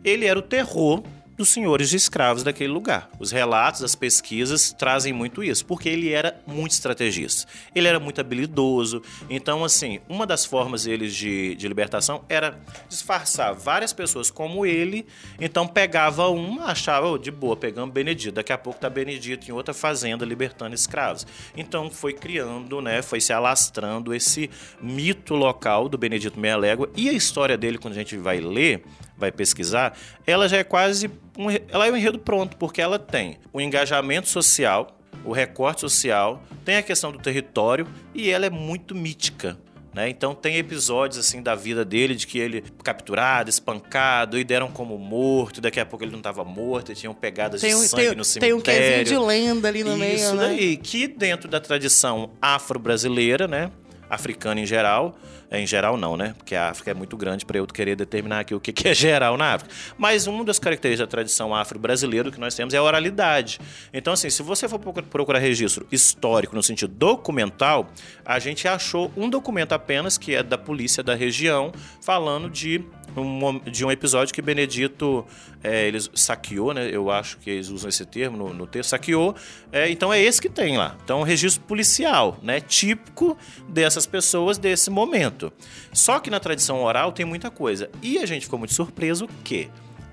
ele 0.04 0.26
era 0.26 0.38
o 0.38 0.42
terror 0.42 1.02
dos 1.36 1.48
senhores 1.48 1.88
de 1.90 1.96
escravos 1.96 2.42
daquele 2.42 2.72
lugar. 2.72 3.10
Os 3.18 3.30
relatos, 3.30 3.82
as 3.82 3.94
pesquisas 3.94 4.72
trazem 4.72 5.12
muito 5.12 5.42
isso, 5.42 5.64
porque 5.64 5.88
ele 5.88 6.10
era 6.10 6.40
muito 6.46 6.72
estrategista. 6.72 7.50
Ele 7.74 7.88
era 7.88 7.98
muito 7.98 8.20
habilidoso. 8.20 9.02
Então, 9.30 9.64
assim, 9.64 10.00
uma 10.08 10.26
das 10.26 10.44
formas 10.44 10.84
deles 10.84 11.14
de, 11.14 11.54
de 11.54 11.68
libertação 11.68 12.24
era 12.28 12.60
disfarçar 12.88 13.54
várias 13.54 13.92
pessoas 13.92 14.30
como 14.30 14.66
ele. 14.66 15.06
Então, 15.40 15.66
pegava 15.66 16.28
uma, 16.28 16.66
achava 16.66 17.08
"Oh, 17.08 17.18
de 17.18 17.30
boa, 17.30 17.56
pegamos 17.56 17.92
Benedito. 17.92 18.34
Daqui 18.34 18.52
a 18.52 18.58
pouco 18.58 18.78
tá 18.78 18.90
Benedito 18.90 19.48
em 19.48 19.52
outra 19.52 19.74
fazenda 19.74 20.24
libertando 20.24 20.74
escravos. 20.74 21.26
Então, 21.56 21.90
foi 21.90 22.12
criando, 22.12 22.80
né, 22.80 23.02
foi 23.02 23.20
se 23.20 23.32
alastrando 23.32 24.14
esse 24.14 24.50
mito 24.80 25.34
local 25.34 25.88
do 25.88 25.98
Benedito 25.98 26.38
Meia 26.38 26.56
Légua. 26.56 26.90
E 26.96 27.08
a 27.08 27.12
história 27.12 27.56
dele, 27.56 27.78
quando 27.78 27.94
a 27.94 27.98
gente 27.98 28.16
vai 28.16 28.40
ler, 28.40 28.84
vai 29.22 29.32
pesquisar, 29.32 29.96
ela 30.26 30.48
já 30.48 30.58
é 30.58 30.64
quase 30.64 31.08
um, 31.38 31.46
ela 31.68 31.86
é 31.86 31.92
um 31.92 31.96
enredo 31.96 32.18
pronto, 32.18 32.56
porque 32.56 32.80
ela 32.80 32.98
tem 32.98 33.38
o 33.52 33.60
engajamento 33.60 34.28
social, 34.28 34.98
o 35.24 35.32
recorte 35.32 35.80
social, 35.80 36.42
tem 36.64 36.76
a 36.76 36.82
questão 36.82 37.12
do 37.12 37.18
território 37.18 37.86
e 38.14 38.30
ela 38.30 38.44
é 38.44 38.50
muito 38.50 38.94
mítica. 38.94 39.56
Né? 39.94 40.08
Então 40.08 40.34
tem 40.34 40.56
episódios 40.56 41.18
assim 41.18 41.42
da 41.42 41.54
vida 41.54 41.84
dele 41.84 42.14
de 42.14 42.26
que 42.26 42.38
ele 42.38 42.64
capturado, 42.82 43.50
espancado 43.50 44.38
e 44.38 44.44
deram 44.44 44.68
como 44.68 44.96
morto, 44.96 45.60
daqui 45.60 45.78
a 45.78 45.84
pouco 45.84 46.02
ele 46.02 46.10
não 46.10 46.18
estava 46.18 46.42
morto, 46.44 46.92
e 46.92 46.94
tinham 46.94 47.12
pegadas 47.12 47.60
Tem 47.60 47.78
de 47.78 47.88
sangue 47.88 48.02
tem, 48.02 48.08
no 48.10 48.14
tem 48.14 48.24
cemitério. 48.24 48.56
um 48.56 48.60
quesinho 48.62 49.04
de 49.04 49.18
lenda 49.18 49.68
ali 49.68 49.84
no 49.84 49.96
meio, 49.98 50.16
Isso 50.16 50.34
né? 50.34 50.46
daí, 50.46 50.76
que 50.78 51.06
dentro 51.06 51.46
da 51.46 51.60
tradição 51.60 52.30
afro-brasileira, 52.40 53.46
né? 53.46 53.70
Africana 54.14 54.60
em 54.60 54.66
geral, 54.66 55.16
é, 55.50 55.58
em 55.58 55.66
geral 55.66 55.96
não, 55.96 56.16
né? 56.16 56.34
Porque 56.36 56.54
a 56.54 56.68
África 56.68 56.90
é 56.90 56.94
muito 56.94 57.16
grande 57.16 57.46
para 57.46 57.56
eu 57.56 57.66
querer 57.66 57.96
determinar 57.96 58.40
aqui 58.40 58.54
o 58.54 58.60
que 58.60 58.86
é 58.86 58.94
geral 58.94 59.38
na 59.38 59.54
África. 59.54 59.74
Mas 59.96 60.26
uma 60.26 60.44
das 60.44 60.58
características 60.58 61.08
da 61.08 61.10
tradição 61.10 61.54
afro-brasileira 61.54 62.30
que 62.30 62.38
nós 62.38 62.54
temos 62.54 62.74
é 62.74 62.76
a 62.76 62.82
oralidade. 62.82 63.58
Então, 63.92 64.12
assim, 64.12 64.28
se 64.28 64.42
você 64.42 64.68
for 64.68 64.78
procu- 64.78 65.02
procurar 65.04 65.38
registro 65.38 65.86
histórico 65.90 66.54
no 66.54 66.62
sentido 66.62 66.92
documental, 66.94 67.88
a 68.24 68.38
gente 68.38 68.68
achou 68.68 69.10
um 69.16 69.30
documento 69.30 69.72
apenas, 69.72 70.18
que 70.18 70.34
é 70.34 70.42
da 70.42 70.58
polícia 70.58 71.02
da 71.02 71.14
região, 71.14 71.72
falando 72.00 72.50
de 72.50 72.84
um, 73.20 73.58
de 73.60 73.84
um 73.84 73.90
episódio 73.90 74.32
que 74.32 74.40
Benedito 74.40 75.26
é, 75.62 75.86
eles 75.86 76.10
saqueou, 76.14 76.72
né? 76.72 76.88
Eu 76.90 77.10
acho 77.10 77.38
que 77.38 77.50
eles 77.50 77.68
usam 77.68 77.88
esse 77.88 78.04
termo 78.04 78.36
no, 78.36 78.54
no 78.54 78.66
texto, 78.66 78.90
saqueou. 78.90 79.34
É, 79.70 79.90
então 79.90 80.12
é 80.12 80.20
esse 80.20 80.40
que 80.40 80.48
tem 80.48 80.76
lá. 80.76 80.96
Então 81.04 81.20
um 81.20 81.24
registro 81.24 81.62
policial, 81.64 82.38
né? 82.42 82.60
Típico 82.60 83.36
dessas 83.68 84.06
pessoas 84.06 84.58
desse 84.58 84.90
momento. 84.90 85.52
Só 85.92 86.18
que 86.18 86.30
na 86.30 86.40
tradição 86.40 86.82
oral 86.82 87.12
tem 87.12 87.26
muita 87.26 87.50
coisa. 87.50 87.90
E 88.02 88.18
a 88.18 88.26
gente 88.26 88.44
ficou 88.44 88.58
muito 88.58 88.74
surpreso 88.74 89.28
que 89.44 89.68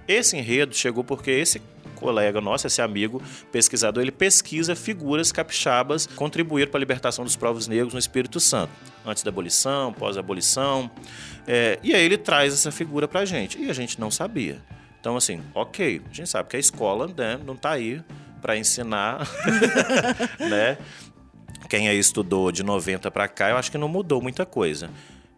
esse 0.08 0.36
enredo 0.36 0.76
chegou 0.76 1.04
porque 1.04 1.30
esse 1.30 1.62
colega 2.00 2.40
nosso, 2.42 2.66
esse 2.66 2.82
amigo 2.82 3.22
pesquisador, 3.52 4.02
ele 4.02 4.12
pesquisa 4.12 4.76
figuras 4.76 5.32
capixabas 5.32 6.08
que 6.08 6.14
contribuíram 6.14 6.72
para 6.72 6.78
a 6.78 6.82
libertação 6.82 7.24
dos 7.24 7.36
povos 7.36 7.68
negros 7.68 7.94
no 7.94 8.00
Espírito 8.00 8.40
Santo, 8.40 8.72
antes 9.06 9.24
da 9.24 9.30
abolição, 9.30 9.94
pós-abolição. 9.94 10.90
É, 11.48 11.80
e 11.84 11.94
aí 11.94 12.04
ele 12.04 12.18
traz 12.18 12.54
essa 12.54 12.72
figura 12.72 13.08
para 13.08 13.22
a 13.22 13.26
gente. 13.26 13.60
E 13.60 13.70
a 13.70 13.74
gente 13.74 14.00
não 14.00 14.10
sabia. 14.10 14.62
Então, 15.00 15.16
assim, 15.16 15.42
ok, 15.54 16.02
a 16.10 16.14
gente 16.14 16.30
sabe 16.30 16.50
que 16.50 16.58
a 16.58 16.60
escola 16.60 17.08
né, 17.16 17.40
não 17.46 17.54
está 17.54 17.72
aí 17.72 18.02
para 18.42 18.58
ensinar, 18.58 19.28
né? 20.40 20.78
Quem 21.70 21.88
aí 21.88 22.00
estudou 22.00 22.52
de 22.52 22.64
90 22.64 23.12
para 23.12 23.28
cá, 23.28 23.50
eu 23.50 23.58
acho 23.58 23.72
que 23.72 23.78
não 23.78 23.88
mudou 23.88 24.22
muita 24.22 24.46
coisa. 24.46 24.90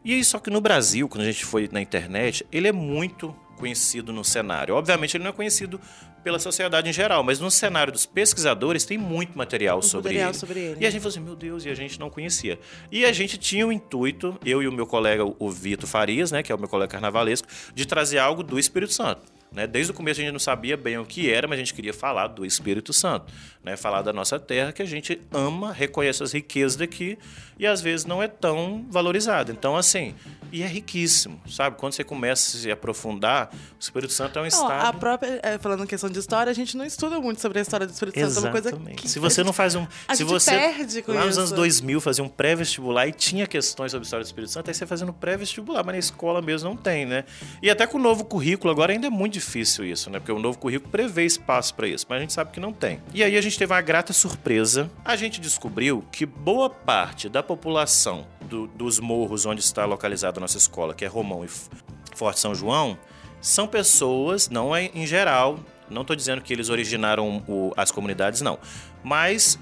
E 0.04 0.14
aí, 0.14 0.24
só 0.24 0.40
que 0.40 0.50
no 0.50 0.62
Brasil, 0.62 1.08
quando 1.08 1.22
a 1.22 1.26
gente 1.26 1.46
foi 1.46 1.70
na 1.72 1.82
internet, 1.82 2.46
ele 2.52 2.68
é 2.68 2.72
muito 2.72 3.36
conhecido 3.58 4.12
no 4.12 4.24
cenário. 4.24 4.74
Obviamente, 4.76 5.16
ele 5.16 5.24
não 5.24 5.30
é 5.30 5.34
conhecido 5.34 5.80
pela 6.24 6.40
sociedade 6.40 6.90
em 6.90 6.94
geral, 6.94 7.24
mas 7.24 7.40
no 7.40 7.50
cenário 7.50 7.92
dos 7.92 8.06
pesquisadores 8.06 8.86
tem 8.86 8.98
muito 8.98 9.38
material, 9.38 9.82
sobre, 9.82 10.10
material 10.10 10.30
ele. 10.30 10.38
sobre 10.38 10.60
ele. 10.60 10.78
E 10.80 10.86
a 10.86 10.90
gente 10.90 11.02
falou 11.02 11.12
assim, 11.12 11.20
meu 11.20 11.36
Deus, 11.36 11.66
e 11.66 11.70
a 11.70 11.76
gente 11.76 12.00
não 12.00 12.10
conhecia. 12.10 12.60
E 12.92 13.06
a 13.06 13.12
gente 13.12 13.38
tinha 13.38 13.66
o 13.66 13.72
intuito, 13.72 14.38
eu 14.46 14.62
e 14.62 14.68
o 14.68 14.72
meu 14.72 14.86
colega, 14.86 15.24
o 15.26 15.50
Vitor 15.50 15.88
Farias, 15.88 16.32
né, 16.32 16.44
que 16.44 16.52
é 16.52 16.56
o 16.56 16.60
meu 16.60 16.68
colega 16.68 16.92
carnavalesco, 16.92 17.48
de 17.74 17.86
trazer 17.86 18.20
algo 18.20 18.44
do 18.44 18.60
Espírito 18.60 18.94
Santo. 18.94 19.22
Né? 19.54 19.68
Desde 19.68 19.92
o 19.92 19.94
começo 19.94 20.22
a 20.22 20.24
gente 20.24 20.32
não 20.32 20.40
sabia 20.40 20.78
bem 20.78 20.98
o 20.98 21.06
que 21.06 21.30
era, 21.30 21.46
mas 21.46 21.58
a 21.58 21.60
gente 21.60 21.74
queria 21.74 21.94
falar 21.94 22.28
do 22.28 22.46
Espírito 22.46 22.94
Santo, 22.94 23.26
né? 23.62 23.76
falar 23.76 24.02
da 24.02 24.14
nossa 24.14 24.40
terra, 24.40 24.72
que 24.72 24.82
a 24.82 24.86
gente 24.86 25.22
ama, 25.30 25.74
reconhece 25.74 26.24
as 26.24 26.32
riquezas 26.32 26.78
daqui 26.78 27.20
e 27.60 27.68
às 27.68 27.82
vezes 27.82 28.06
não 28.06 28.24
é 28.24 28.30
tão 28.30 28.86
valorizada. 28.90 29.52
Então, 29.52 29.76
assim, 29.76 30.16
e 30.54 30.64
é 30.64 30.68
riquíssimo, 30.68 31.40
sabe? 31.50 31.76
Quando 31.78 31.92
você 31.92 32.04
começa 32.04 32.58
a 32.58 32.62
se 32.62 32.72
aprofundar, 32.72 33.52
o 33.54 33.78
Espírito 33.78 34.14
Santo 34.14 34.40
é 34.40 34.42
um 34.42 34.46
Ó, 34.46 34.48
estado... 34.48 34.86
a 34.86 34.94
própria, 34.94 35.40
é, 35.44 35.58
falando 35.58 35.84
em 35.84 35.88
questão 35.88 36.10
de 36.10 36.18
história, 36.18 36.50
a 36.50 36.54
gente 36.54 36.78
não 36.78 36.86
estuda 36.86 37.20
muito 37.20 37.42
sobre 37.42 37.60
a 37.60 37.62
história 37.62 37.86
do 37.86 37.92
Espírito 37.92 38.20
Santo. 38.20 38.38
É 38.38 38.40
uma 38.40 38.52
coisa 38.52 38.70
Exatamente. 38.70 39.02
que 39.02 39.10
Se 39.10 39.20
você 39.20 39.44
não 39.44 39.52
faz 39.52 39.76
um. 39.76 39.86
a 40.08 40.16
se 40.16 40.24
gente 40.24 40.30
você, 40.32 40.52
perde 40.52 41.02
com 41.02 41.12
lá 41.12 41.26
nos 41.26 41.32
isso. 41.32 41.40
anos 41.40 41.52
2000 41.52 42.00
fazia 42.00 42.24
um 42.24 42.30
pré-vestibular 42.30 43.06
e 43.08 43.12
tinha 43.12 43.46
questões 43.46 43.92
sobre 43.92 44.04
a 44.04 44.08
história 44.08 44.24
do 44.24 44.28
Espírito 44.28 44.52
Santo, 44.52 44.70
aí 44.70 44.74
você 44.74 44.86
fazendo 44.86 45.12
pré-vestibular, 45.12 45.84
mas 45.84 45.94
na 45.94 46.00
escola 46.00 46.42
mesmo 46.42 46.70
não 46.70 46.78
tem, 46.78 47.06
né? 47.06 47.26
E 47.62 47.70
até 47.70 47.86
com 47.86 47.98
o 47.98 48.02
novo 48.02 48.24
currículo 48.24 48.72
agora 48.72 48.94
ainda 48.94 49.08
é 49.08 49.10
muito 49.10 49.34
difícil 49.34 49.41
isso, 49.84 50.10
né? 50.10 50.20
Porque 50.20 50.32
o 50.32 50.40
novo 50.40 50.58
currículo 50.58 50.92
prevê 50.92 51.26
espaço 51.26 51.74
para 51.74 51.88
isso, 51.88 52.06
mas 52.08 52.18
a 52.18 52.22
gente 52.22 52.34
sabe 52.34 52.52
que 52.52 52.60
não 52.60 52.72
tem. 52.72 53.02
E 53.14 53.24
aí 53.24 53.38
a 53.38 53.42
gente 53.42 53.58
teve 53.58 53.74
uma 53.74 53.82
grata 53.82 54.14
surpresa. 54.14 54.90
A 55.04 55.16
gente 55.16 55.42
descobriu 55.42 56.04
que 56.12 56.26
boa 56.26 56.70
parte 56.70 57.28
da 57.28 57.42
população 57.42 58.28
do, 58.42 58.68
dos 58.68 59.00
morros 59.00 59.46
onde 59.46 59.62
está 59.62 59.86
localizada 59.86 60.40
a 60.40 60.42
nossa 60.42 60.58
escola, 60.58 60.94
que 60.94 61.06
é 61.06 61.08
Romão 61.08 61.44
e 61.46 61.50
Forte 62.16 62.40
São 62.40 62.54
João, 62.54 62.98
são 63.42 63.68
pessoas, 63.68 64.50
não 64.50 64.76
é 64.76 64.86
em 64.94 65.08
geral, 65.08 65.60
não 65.90 66.02
estou 66.02 66.16
dizendo 66.16 66.42
que 66.42 66.54
eles 66.54 66.70
originaram 66.70 67.44
o, 67.48 67.74
as 67.76 67.92
comunidades, 67.92 68.42
não. 68.42 68.60
Mas 69.04 69.58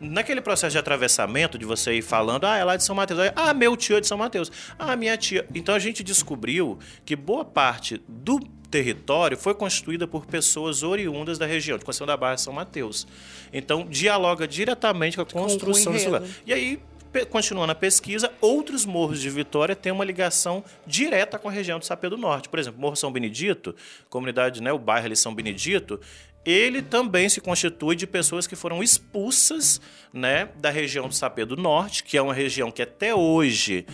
naquele 0.00 0.40
processo 0.40 0.72
de 0.72 0.78
atravessamento, 0.78 1.58
de 1.58 1.64
você 1.64 1.94
ir 1.94 2.02
falando, 2.02 2.46
ah, 2.46 2.56
é 2.56 2.64
lá 2.64 2.76
de 2.76 2.82
São 2.82 2.96
Mateus, 2.96 3.20
ah, 3.36 3.52
meu 3.52 3.76
tio 3.76 3.96
é 3.96 4.00
de 4.00 4.06
São 4.06 4.16
Mateus, 4.18 4.50
ah, 4.78 4.96
minha 4.96 5.16
tia. 5.16 5.46
Então 5.54 5.74
a 5.74 5.78
gente 5.78 6.02
descobriu 6.02 6.78
que 7.04 7.14
boa 7.14 7.44
parte 7.44 8.02
do 8.08 8.40
território 8.70 9.36
foi 9.36 9.54
constituída 9.54 10.06
por 10.06 10.26
pessoas 10.26 10.82
oriundas 10.82 11.38
da 11.38 11.46
região, 11.46 11.76
de 11.76 11.84
Conceição 11.84 12.06
da 12.06 12.16
Barra 12.16 12.36
São 12.36 12.52
Mateus. 12.52 13.06
Então 13.52 13.86
dialoga 13.88 14.46
diretamente 14.46 15.16
com 15.16 15.22
a 15.22 15.26
construção 15.26 15.92
desse 15.92 16.06
lugar. 16.06 16.22
E 16.46 16.52
aí 16.52 16.80
continuando 17.28 17.72
a 17.72 17.74
pesquisa, 17.74 18.32
outros 18.40 18.84
morros 18.84 19.20
de 19.20 19.28
Vitória 19.28 19.74
têm 19.74 19.90
uma 19.90 20.04
ligação 20.04 20.64
direta 20.86 21.40
com 21.40 21.48
a 21.48 21.52
região 21.52 21.78
do 21.78 21.84
Sapê 21.84 22.08
do 22.08 22.16
Norte. 22.16 22.48
Por 22.48 22.58
exemplo, 22.58 22.80
Morro 22.80 22.94
São 22.94 23.10
Benedito, 23.10 23.74
comunidade, 24.08 24.62
né, 24.62 24.72
o 24.72 24.78
bairro 24.78 25.06
ali 25.06 25.16
São 25.16 25.34
Benedito, 25.34 26.00
ele 26.44 26.80
também 26.80 27.28
se 27.28 27.40
constitui 27.40 27.96
de 27.96 28.06
pessoas 28.06 28.46
que 28.46 28.56
foram 28.56 28.82
expulsas 28.82 29.80
né, 30.12 30.48
da 30.56 30.70
região 30.70 31.08
do 31.08 31.14
Sapê 31.14 31.44
do 31.44 31.56
Norte, 31.56 32.04
que 32.04 32.16
é 32.16 32.22
uma 32.22 32.32
região 32.32 32.70
que 32.70 32.80
até 32.80 33.14
hoje 33.14 33.84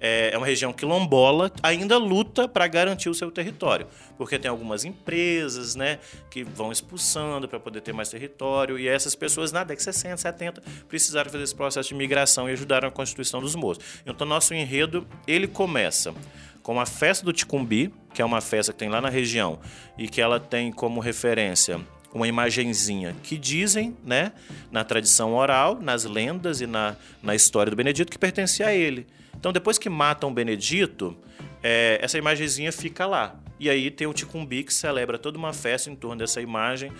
é 0.00 0.36
uma 0.36 0.46
região 0.46 0.72
quilombola, 0.72 1.50
ainda 1.62 1.96
luta 1.96 2.46
para 2.46 2.66
garantir 2.66 3.08
o 3.08 3.14
seu 3.14 3.30
território. 3.30 3.86
Porque 4.18 4.38
tem 4.38 4.50
algumas 4.50 4.84
empresas 4.84 5.74
né, 5.74 5.98
que 6.30 6.44
vão 6.44 6.70
expulsando 6.70 7.48
para 7.48 7.58
poder 7.58 7.80
ter 7.80 7.92
mais 7.92 8.08
território, 8.08 8.78
e 8.78 8.88
essas 8.88 9.14
pessoas 9.14 9.52
na 9.52 9.60
década 9.60 9.76
de 9.76 9.82
60, 9.84 10.16
70 10.16 10.62
precisaram 10.88 11.30
fazer 11.30 11.44
esse 11.44 11.54
processo 11.54 11.88
de 11.88 11.94
migração 11.94 12.48
e 12.48 12.52
ajudaram 12.52 12.88
a 12.88 12.92
constituição 12.92 13.40
dos 13.40 13.54
morros. 13.54 13.78
Então, 14.06 14.26
nosso 14.26 14.54
enredo 14.54 15.06
ele 15.26 15.46
começa 15.46 16.14
com 16.62 16.80
a 16.80 16.86
festa 16.86 17.24
do 17.24 17.32
Ticumbi, 17.32 17.92
que 18.12 18.20
é 18.20 18.24
uma 18.24 18.40
festa 18.40 18.72
que 18.72 18.78
tem 18.78 18.88
lá 18.88 19.00
na 19.00 19.08
região 19.08 19.60
e 19.96 20.08
que 20.08 20.20
ela 20.20 20.40
tem 20.40 20.72
como 20.72 21.00
referência 21.00 21.80
uma 22.12 22.26
imagenzinha 22.26 23.14
que 23.22 23.36
dizem, 23.36 23.96
né, 24.04 24.32
na 24.70 24.82
tradição 24.82 25.34
oral, 25.34 25.78
nas 25.80 26.04
lendas 26.04 26.60
e 26.60 26.66
na, 26.66 26.96
na 27.22 27.34
história 27.34 27.70
do 27.70 27.76
Benedito, 27.76 28.10
que 28.10 28.18
pertencia 28.18 28.66
a 28.66 28.74
ele. 28.74 29.06
Então, 29.38 29.52
depois 29.52 29.78
que 29.78 29.88
matam 29.88 30.30
o 30.30 30.32
Benedito, 30.32 31.16
é, 31.62 31.98
essa 32.00 32.18
imagenzinha 32.18 32.72
fica 32.72 33.06
lá. 33.06 33.36
E 33.58 33.70
aí 33.70 33.90
tem 33.90 34.06
o 34.06 34.12
Ticumbi 34.12 34.62
que 34.62 34.72
celebra 34.72 35.18
toda 35.18 35.38
uma 35.38 35.52
festa 35.52 35.90
em 35.90 35.94
torno 35.94 36.18
dessa 36.18 36.40
imagem 36.40 36.92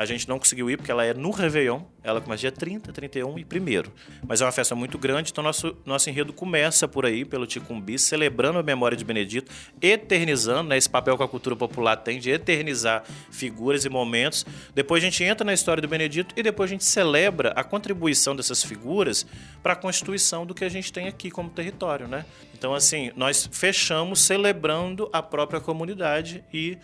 a 0.00 0.06
gente 0.06 0.26
não 0.26 0.38
conseguiu 0.38 0.70
ir 0.70 0.78
porque 0.78 0.90
ela 0.90 1.04
é 1.04 1.12
no 1.12 1.30
Réveillon. 1.30 1.82
Ela 2.02 2.22
começa 2.22 2.40
dia 2.40 2.50
30, 2.50 2.90
31 2.90 3.38
e 3.38 3.42
1 3.42 3.90
Mas 4.26 4.40
é 4.40 4.46
uma 4.46 4.50
festa 4.50 4.74
muito 4.74 4.96
grande, 4.96 5.30
então 5.30 5.44
nosso, 5.44 5.76
nosso 5.84 6.08
enredo 6.08 6.32
começa 6.32 6.88
por 6.88 7.04
aí, 7.04 7.22
pelo 7.22 7.46
Ticumbi, 7.46 7.98
celebrando 7.98 8.58
a 8.58 8.62
memória 8.62 8.96
de 8.96 9.04
Benedito, 9.04 9.52
eternizando, 9.78 10.70
né, 10.70 10.78
esse 10.78 10.88
papel 10.88 11.18
que 11.18 11.22
a 11.22 11.28
cultura 11.28 11.54
popular 11.54 11.96
tem 11.96 12.18
de 12.18 12.30
eternizar 12.30 13.04
figuras 13.30 13.84
e 13.84 13.90
momentos. 13.90 14.46
Depois 14.74 15.02
a 15.02 15.04
gente 15.04 15.22
entra 15.22 15.44
na 15.44 15.52
história 15.52 15.82
do 15.82 15.88
Benedito 15.88 16.34
e 16.34 16.42
depois 16.42 16.70
a 16.70 16.72
gente 16.72 16.84
celebra 16.84 17.50
a 17.50 17.62
contribuição 17.62 18.34
dessas 18.34 18.64
figuras 18.64 19.26
para 19.62 19.74
a 19.74 19.76
constituição 19.76 20.46
do 20.46 20.54
que 20.54 20.64
a 20.64 20.70
gente 20.70 20.90
tem 20.90 21.08
aqui 21.08 21.30
como 21.30 21.50
território, 21.50 22.08
né? 22.08 22.24
Então, 22.54 22.74
assim, 22.74 23.10
nós 23.16 23.48
fechamos 23.52 24.20
celebrando 24.20 25.10
a 25.12 25.22
própria 25.22 25.60
comunidade 25.60 26.42
e 26.52 26.78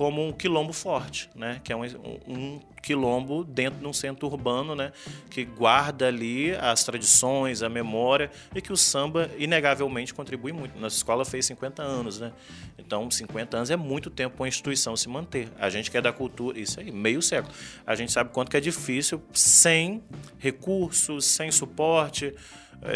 como 0.00 0.26
um 0.26 0.32
quilombo 0.32 0.72
forte, 0.72 1.28
né? 1.34 1.60
Que 1.62 1.74
é 1.74 1.76
um, 1.76 1.84
um, 2.26 2.58
quilombo 2.82 3.44
dentro 3.44 3.80
de 3.80 3.86
um 3.86 3.92
centro 3.92 4.28
urbano, 4.28 4.74
né? 4.74 4.92
Que 5.28 5.44
guarda 5.44 6.08
ali 6.08 6.52
as 6.52 6.82
tradições, 6.84 7.62
a 7.62 7.68
memória 7.68 8.30
e 8.54 8.62
que 8.62 8.72
o 8.72 8.78
samba 8.78 9.30
inegavelmente 9.36 10.14
contribui 10.14 10.52
muito. 10.52 10.80
Nossa 10.80 10.96
escola 10.96 11.22
fez 11.22 11.44
50 11.44 11.82
anos, 11.82 12.18
né? 12.18 12.32
Então, 12.78 13.10
50 13.10 13.58
anos 13.58 13.70
é 13.70 13.76
muito 13.76 14.08
tempo 14.08 14.36
para 14.36 14.44
uma 14.44 14.48
instituição 14.48 14.96
se 14.96 15.06
manter. 15.06 15.50
A 15.58 15.68
gente 15.68 15.90
que 15.90 15.98
é 15.98 16.00
da 16.00 16.14
cultura, 16.14 16.58
isso 16.58 16.80
aí, 16.80 16.90
meio 16.90 17.20
século. 17.20 17.52
A 17.86 17.94
gente 17.94 18.10
sabe 18.10 18.30
quanto 18.30 18.50
que 18.50 18.56
é 18.56 18.60
difícil 18.60 19.22
sem 19.34 20.02
recursos, 20.38 21.26
sem 21.26 21.50
suporte, 21.50 22.34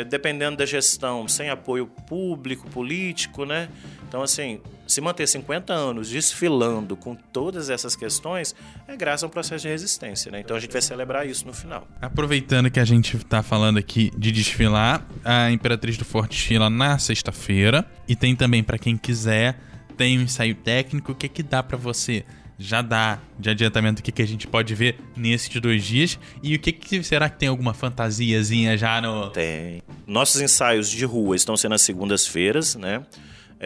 dependendo 0.09 0.57
da 0.57 0.67
gestão, 0.67 1.29
sem 1.29 1.51
apoio 1.51 1.87
público, 1.87 2.69
político, 2.71 3.45
né? 3.45 3.69
Então, 4.09 4.23
assim, 4.23 4.61
se 4.87 5.01
manter 5.01 5.27
50 5.27 5.73
anos 5.73 6.09
desfilando 6.09 6.97
com 6.97 7.15
todas 7.15 7.69
essas 7.69 7.97
questões 7.97 8.55
é 8.87 8.97
graças 8.97 9.25
a 9.25 9.27
um 9.27 9.31
processo 9.31 9.63
de 9.63 9.69
resistência, 9.69 10.31
né? 10.31 10.41
Então 10.41 10.57
a 10.57 10.61
gente 10.61 10.73
vai 10.73 10.83
celebrar 10.83 11.27
isso 11.27 11.47
no 11.47 11.53
final. 11.53 11.87
Aproveitando 12.01 12.71
que 12.71 12.81
a 12.81 12.85
gente 12.85 13.17
está 13.17 13.43
falando 13.43 13.79
aqui 13.79 14.11
de 14.17 14.31
desfilar, 14.31 15.07
a 15.25 15.51
Imperatriz 15.51 15.97
do 15.97 16.05
Forte 16.05 16.37
desfila 16.37 16.71
na 16.71 16.99
sexta-feira 16.99 17.85
e 18.07 18.15
tem 18.15 18.37
também 18.37 18.63
para 18.63 18.79
quem 18.79 18.97
quiser, 18.97 19.59
tem 19.97 20.19
um 20.19 20.23
ensaio 20.23 20.55
técnico, 20.55 21.13
o 21.13 21.15
que 21.15 21.29
que 21.29 21.43
dá 21.43 21.63
para 21.63 21.77
você 21.77 22.25
já 22.59 22.83
dá 22.83 23.19
de 23.39 23.51
adiantamento 23.51 24.01
o 24.01 24.03
que, 24.03 24.13
que 24.13 24.23
a 24.23 24.27
gente 24.27 24.47
pode 24.47 24.75
ver 24.75 24.99
nesses 25.17 25.49
dois 25.61 25.85
dias. 25.85 26.19
E 26.43 26.55
o 26.55 26.59
que, 26.59 26.73
que 26.73 27.03
será 27.03 27.29
que 27.29 27.39
tem 27.39 27.49
alguma 27.49 27.75
fantasiazinha 27.75 28.77
já 28.77 29.01
no. 29.01 29.31
Tem. 29.31 29.83
Nossos 30.07 30.41
ensaios 30.41 30.89
de 30.89 31.05
rua 31.05 31.37
estão 31.37 31.57
sendo 31.57 31.75
às 31.75 31.83
segundas-feiras, 31.83 32.75
né? 32.75 33.03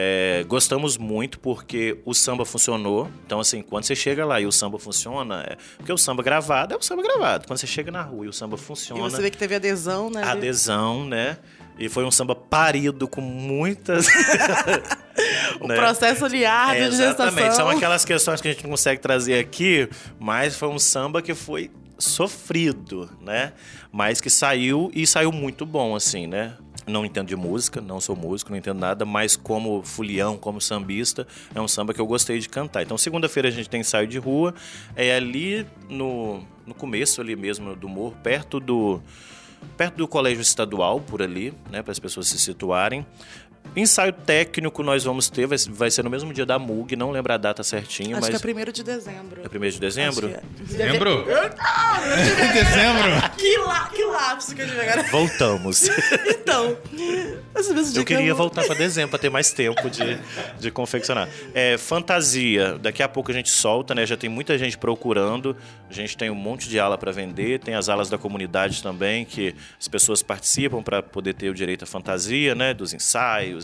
É, 0.01 0.45
gostamos 0.47 0.97
muito 0.97 1.41
porque 1.41 1.99
o 2.05 2.15
samba 2.15 2.45
funcionou. 2.45 3.11
Então, 3.27 3.41
assim, 3.41 3.63
quando 3.63 3.85
você 3.85 3.97
chega 3.97 4.25
lá 4.25 4.41
e 4.41 4.47
o 4.47 4.53
samba 4.53 4.79
funciona, 4.79 5.43
é... 5.43 5.57
porque 5.77 5.93
o 5.93 5.99
samba 5.99 6.23
gravado 6.23 6.73
é 6.73 6.77
o 6.77 6.83
samba 6.83 7.03
gravado. 7.03 7.47
Quando 7.49 7.59
você 7.59 7.67
chega 7.67 7.91
na 7.91 8.03
rua 8.03 8.27
e 8.27 8.29
o 8.29 8.33
samba 8.33 8.57
funciona. 8.57 9.01
E 9.01 9.11
você 9.11 9.21
vê 9.21 9.31
que 9.31 9.37
teve 9.37 9.57
adesão, 9.57 10.09
né? 10.09 10.23
Adesão, 10.23 11.05
né? 11.05 11.39
E 11.79 11.89
foi 11.89 12.05
um 12.05 12.11
samba 12.11 12.35
parido 12.35 13.07
com 13.07 13.21
muitas. 13.21 14.07
o 15.61 15.67
né? 15.67 15.77
processo 15.77 16.27
liado 16.27 16.77
é, 16.77 16.89
de 16.89 16.97
gestação. 16.97 17.27
Exatamente. 17.27 17.57
São 17.57 17.69
aquelas 17.69 18.05
questões 18.05 18.41
que 18.41 18.49
a 18.49 18.53
gente 18.53 18.63
não 18.63 18.71
consegue 18.71 19.01
trazer 19.01 19.39
aqui, 19.39 19.89
mas 20.19 20.57
foi 20.57 20.69
um 20.69 20.79
samba 20.79 21.23
que 21.23 21.35
foi 21.35 21.71
sofrido, 21.99 23.11
né? 23.21 23.53
Mas 23.91 24.21
que 24.21 24.31
saiu 24.31 24.91
e 24.95 25.07
saiu 25.07 25.33
muito 25.33 25.67
bom, 25.67 25.97
assim, 25.97 26.27
né? 26.27 26.55
Não 26.87 27.05
entendo 27.05 27.29
de 27.29 27.37
música, 27.37 27.81
não 27.81 28.01
sou 28.01 28.17
músico, 28.17 28.51
não 28.51 28.57
entendo 28.57 28.79
nada, 28.79 29.05
mas 29.05 29.37
como 29.37 29.83
fulião, 29.83 30.39
como 30.39 30.59
sambista, 30.61 31.27
é 31.55 31.61
um 31.61 31.69
samba 31.69 31.93
que 31.93 32.01
eu 32.01 32.07
gostei 32.07 32.39
de 32.39 32.49
cantar. 32.49 32.83
Então, 32.83 32.97
segunda-feira 32.97 33.49
a 33.49 33.53
gente 33.53 33.69
tem 33.69 33.81
ensaio 33.81 34.07
de 34.07 34.19
rua, 34.19 34.55
é 34.97 35.15
ali 35.15 35.67
no, 35.89 36.43
no 36.67 36.73
começo 36.73 37.21
ali 37.21 37.37
mesmo 37.37 37.77
do 37.77 37.89
morro, 37.89 38.17
perto 38.23 38.59
do 38.59 39.03
perto 39.77 39.97
do 39.97 40.09
colégio 40.09 40.43
estadual, 40.43 41.01
por 41.01 41.23
ali, 41.23 41.55
né, 41.71 41.83
para 41.83 41.93
as 41.93 41.99
pessoas 41.99 42.29
se 42.29 42.39
situarem. 42.39 43.07
Ensaio 43.77 44.13
técnico 44.13 44.83
nós 44.83 45.05
vamos 45.05 45.29
ter, 45.29 45.47
vai, 45.47 45.59
vai 45.71 45.91
ser 45.91 46.03
no 46.03 46.11
mesmo 46.11 46.33
dia 46.33 46.45
da 46.45 46.59
MUG, 46.59 46.97
não 46.97 47.11
lembro 47.11 47.33
a 47.33 47.37
data 47.37 47.63
certinho, 47.63 48.17
Acho 48.17 48.31
mas... 48.31 48.41
que 48.41 48.51
é 48.51 48.55
1 48.55 48.73
de 48.73 48.83
dezembro. 48.83 49.43
É 49.43 49.57
1 49.57 49.71
de 49.71 49.81
dezembro? 49.81 50.29
É. 50.29 50.41
Dezembro? 50.61 51.25
dezembro? 52.53 53.37
Que, 53.37 53.57
la, 53.59 53.89
que 53.89 54.05
lapso 54.05 54.55
que 54.55 54.63
eu 54.63 54.67
tive 54.67 54.81
agora. 54.81 55.03
Voltamos. 55.11 55.89
então, 56.29 56.77
eu 57.95 58.05
queria 58.05 58.35
voltar 58.35 58.65
para 58.65 58.75
dezembro 58.75 59.11
para 59.11 59.19
ter 59.19 59.31
mais 59.31 59.53
tempo 59.53 59.89
de, 59.91 60.19
de 60.59 60.71
confeccionar. 60.71 61.29
É, 61.55 61.77
fantasia, 61.77 62.79
daqui 62.79 63.03
a 63.03 63.09
pouco 63.09 63.31
a 63.31 63.35
gente 63.35 63.51
solta, 63.51 63.95
né? 63.95 64.07
Já 64.07 64.17
tem 64.17 64.29
muita 64.29 64.57
gente 64.59 64.77
procurando. 64.77 65.57
A 65.89 65.93
gente 65.93 66.17
tem 66.17 66.31
um 66.31 66.35
monte 66.35 66.69
de 66.69 66.79
ala 66.79 66.99
para 66.99 67.13
vender, 67.13 67.61
tem 67.61 67.75
as 67.75 67.89
alas 67.89 68.09
da 68.09 68.19
comunidade 68.19 68.83
também, 68.83 69.25
que 69.25 69.55
as 69.79 69.89
pessoas 69.89 70.23
participam 70.23 70.83
para 70.83 71.03
poder 71.03 71.35
ter 71.35 71.49
o 71.49 71.55
direito 71.55 71.85
à 71.85 71.87
fantasia, 71.87 72.55
né? 72.55 72.75
Dos 72.75 72.93
ensaios. 72.93 73.58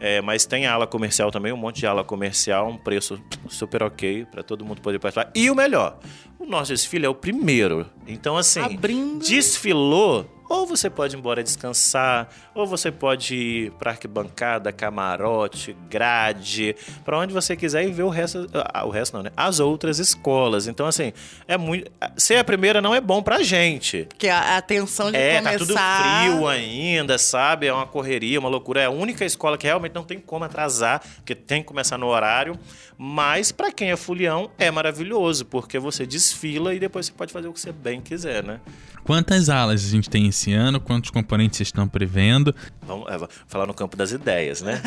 É, 0.00 0.20
mas 0.20 0.44
tem 0.44 0.66
ala 0.66 0.86
comercial 0.86 1.30
também, 1.30 1.52
um 1.52 1.56
monte 1.56 1.80
de 1.80 1.86
ala 1.86 2.04
comercial, 2.04 2.68
um 2.68 2.76
preço 2.76 3.20
super 3.48 3.82
ok 3.82 4.26
para 4.26 4.42
todo 4.42 4.64
mundo 4.64 4.80
poder 4.80 4.98
participar. 4.98 5.30
E 5.34 5.50
o 5.50 5.54
melhor, 5.54 5.98
o 6.38 6.46
nosso 6.46 6.72
desfile 6.72 7.06
é 7.06 7.08
o 7.08 7.14
primeiro. 7.14 7.86
Então, 8.06 8.36
assim, 8.36 8.60
Abrindo... 8.60 9.24
desfilou 9.24 10.28
ou 10.52 10.66
você 10.66 10.90
pode 10.90 11.16
ir 11.16 11.18
embora 11.18 11.42
descansar, 11.42 12.28
ou 12.54 12.66
você 12.66 12.92
pode 12.92 13.34
ir 13.34 13.70
para 13.72 13.92
arquibancada, 13.92 14.70
camarote, 14.70 15.74
grade, 15.88 16.76
para 17.02 17.18
onde 17.18 17.32
você 17.32 17.56
quiser 17.56 17.88
e 17.88 17.90
ver 17.90 18.02
o 18.02 18.10
resto, 18.10 18.46
ah, 18.52 18.84
o 18.84 18.90
resto 18.90 19.16
não, 19.16 19.22
né? 19.22 19.30
As 19.34 19.60
outras 19.60 19.98
escolas. 19.98 20.66
Então 20.66 20.86
assim, 20.86 21.14
é 21.48 21.56
muito 21.56 21.90
ser 22.18 22.36
a 22.36 22.44
primeira 22.44 22.82
não 22.82 22.94
é 22.94 23.00
bom 23.00 23.22
pra 23.22 23.42
gente. 23.42 24.04
Porque 24.10 24.28
a, 24.28 24.58
a 24.58 24.62
tensão 24.62 25.10
de 25.10 25.16
é, 25.16 25.38
começar... 25.38 25.52
tá 25.52 25.58
tudo 25.58 25.74
frio 25.74 26.46
ainda, 26.46 27.16
sabe? 27.16 27.68
É 27.68 27.72
uma 27.72 27.86
correria, 27.86 28.38
uma 28.38 28.50
loucura. 28.50 28.82
É 28.82 28.84
a 28.84 28.90
única 28.90 29.24
escola 29.24 29.56
que 29.56 29.66
realmente 29.66 29.94
não 29.94 30.04
tem 30.04 30.20
como 30.20 30.44
atrasar, 30.44 31.00
porque 31.16 31.34
tem 31.34 31.62
que 31.62 31.68
começar 31.68 31.96
no 31.96 32.08
horário. 32.08 32.58
Mas 32.98 33.50
para 33.50 33.72
quem 33.72 33.90
é 33.90 33.96
fulião 33.96 34.50
é 34.58 34.70
maravilhoso, 34.70 35.46
porque 35.46 35.78
você 35.78 36.04
desfila 36.04 36.74
e 36.74 36.78
depois 36.78 37.06
você 37.06 37.12
pode 37.12 37.32
fazer 37.32 37.48
o 37.48 37.52
que 37.54 37.60
você 37.60 37.72
bem 37.72 38.02
quiser, 38.02 38.44
né? 38.44 38.60
Quantas 39.04 39.48
alas 39.48 39.84
a 39.84 39.88
gente 39.88 40.08
tem 40.08 40.28
esse 40.28 40.41
esse 40.42 40.52
ano? 40.52 40.80
Quantos 40.80 41.10
componentes 41.10 41.56
vocês 41.56 41.68
estão 41.68 41.86
prevendo? 41.86 42.54
Vamos 42.82 43.06
é, 43.08 43.28
falar 43.46 43.66
no 43.66 43.74
campo 43.74 43.96
das 43.96 44.10
ideias, 44.10 44.60
né? 44.60 44.80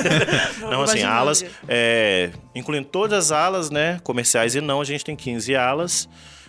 não, 0.60 0.82
assim, 0.82 1.02
alas, 1.02 1.44
é, 1.68 2.30
incluindo 2.54 2.88
todas 2.88 3.30
as 3.30 3.32
alas, 3.32 3.70
né? 3.70 4.00
Comerciais 4.02 4.54
e 4.54 4.60
não, 4.60 4.80
a 4.80 4.84
gente 4.84 5.04
tem 5.04 5.14
15 5.14 5.54
alas. 5.54 6.08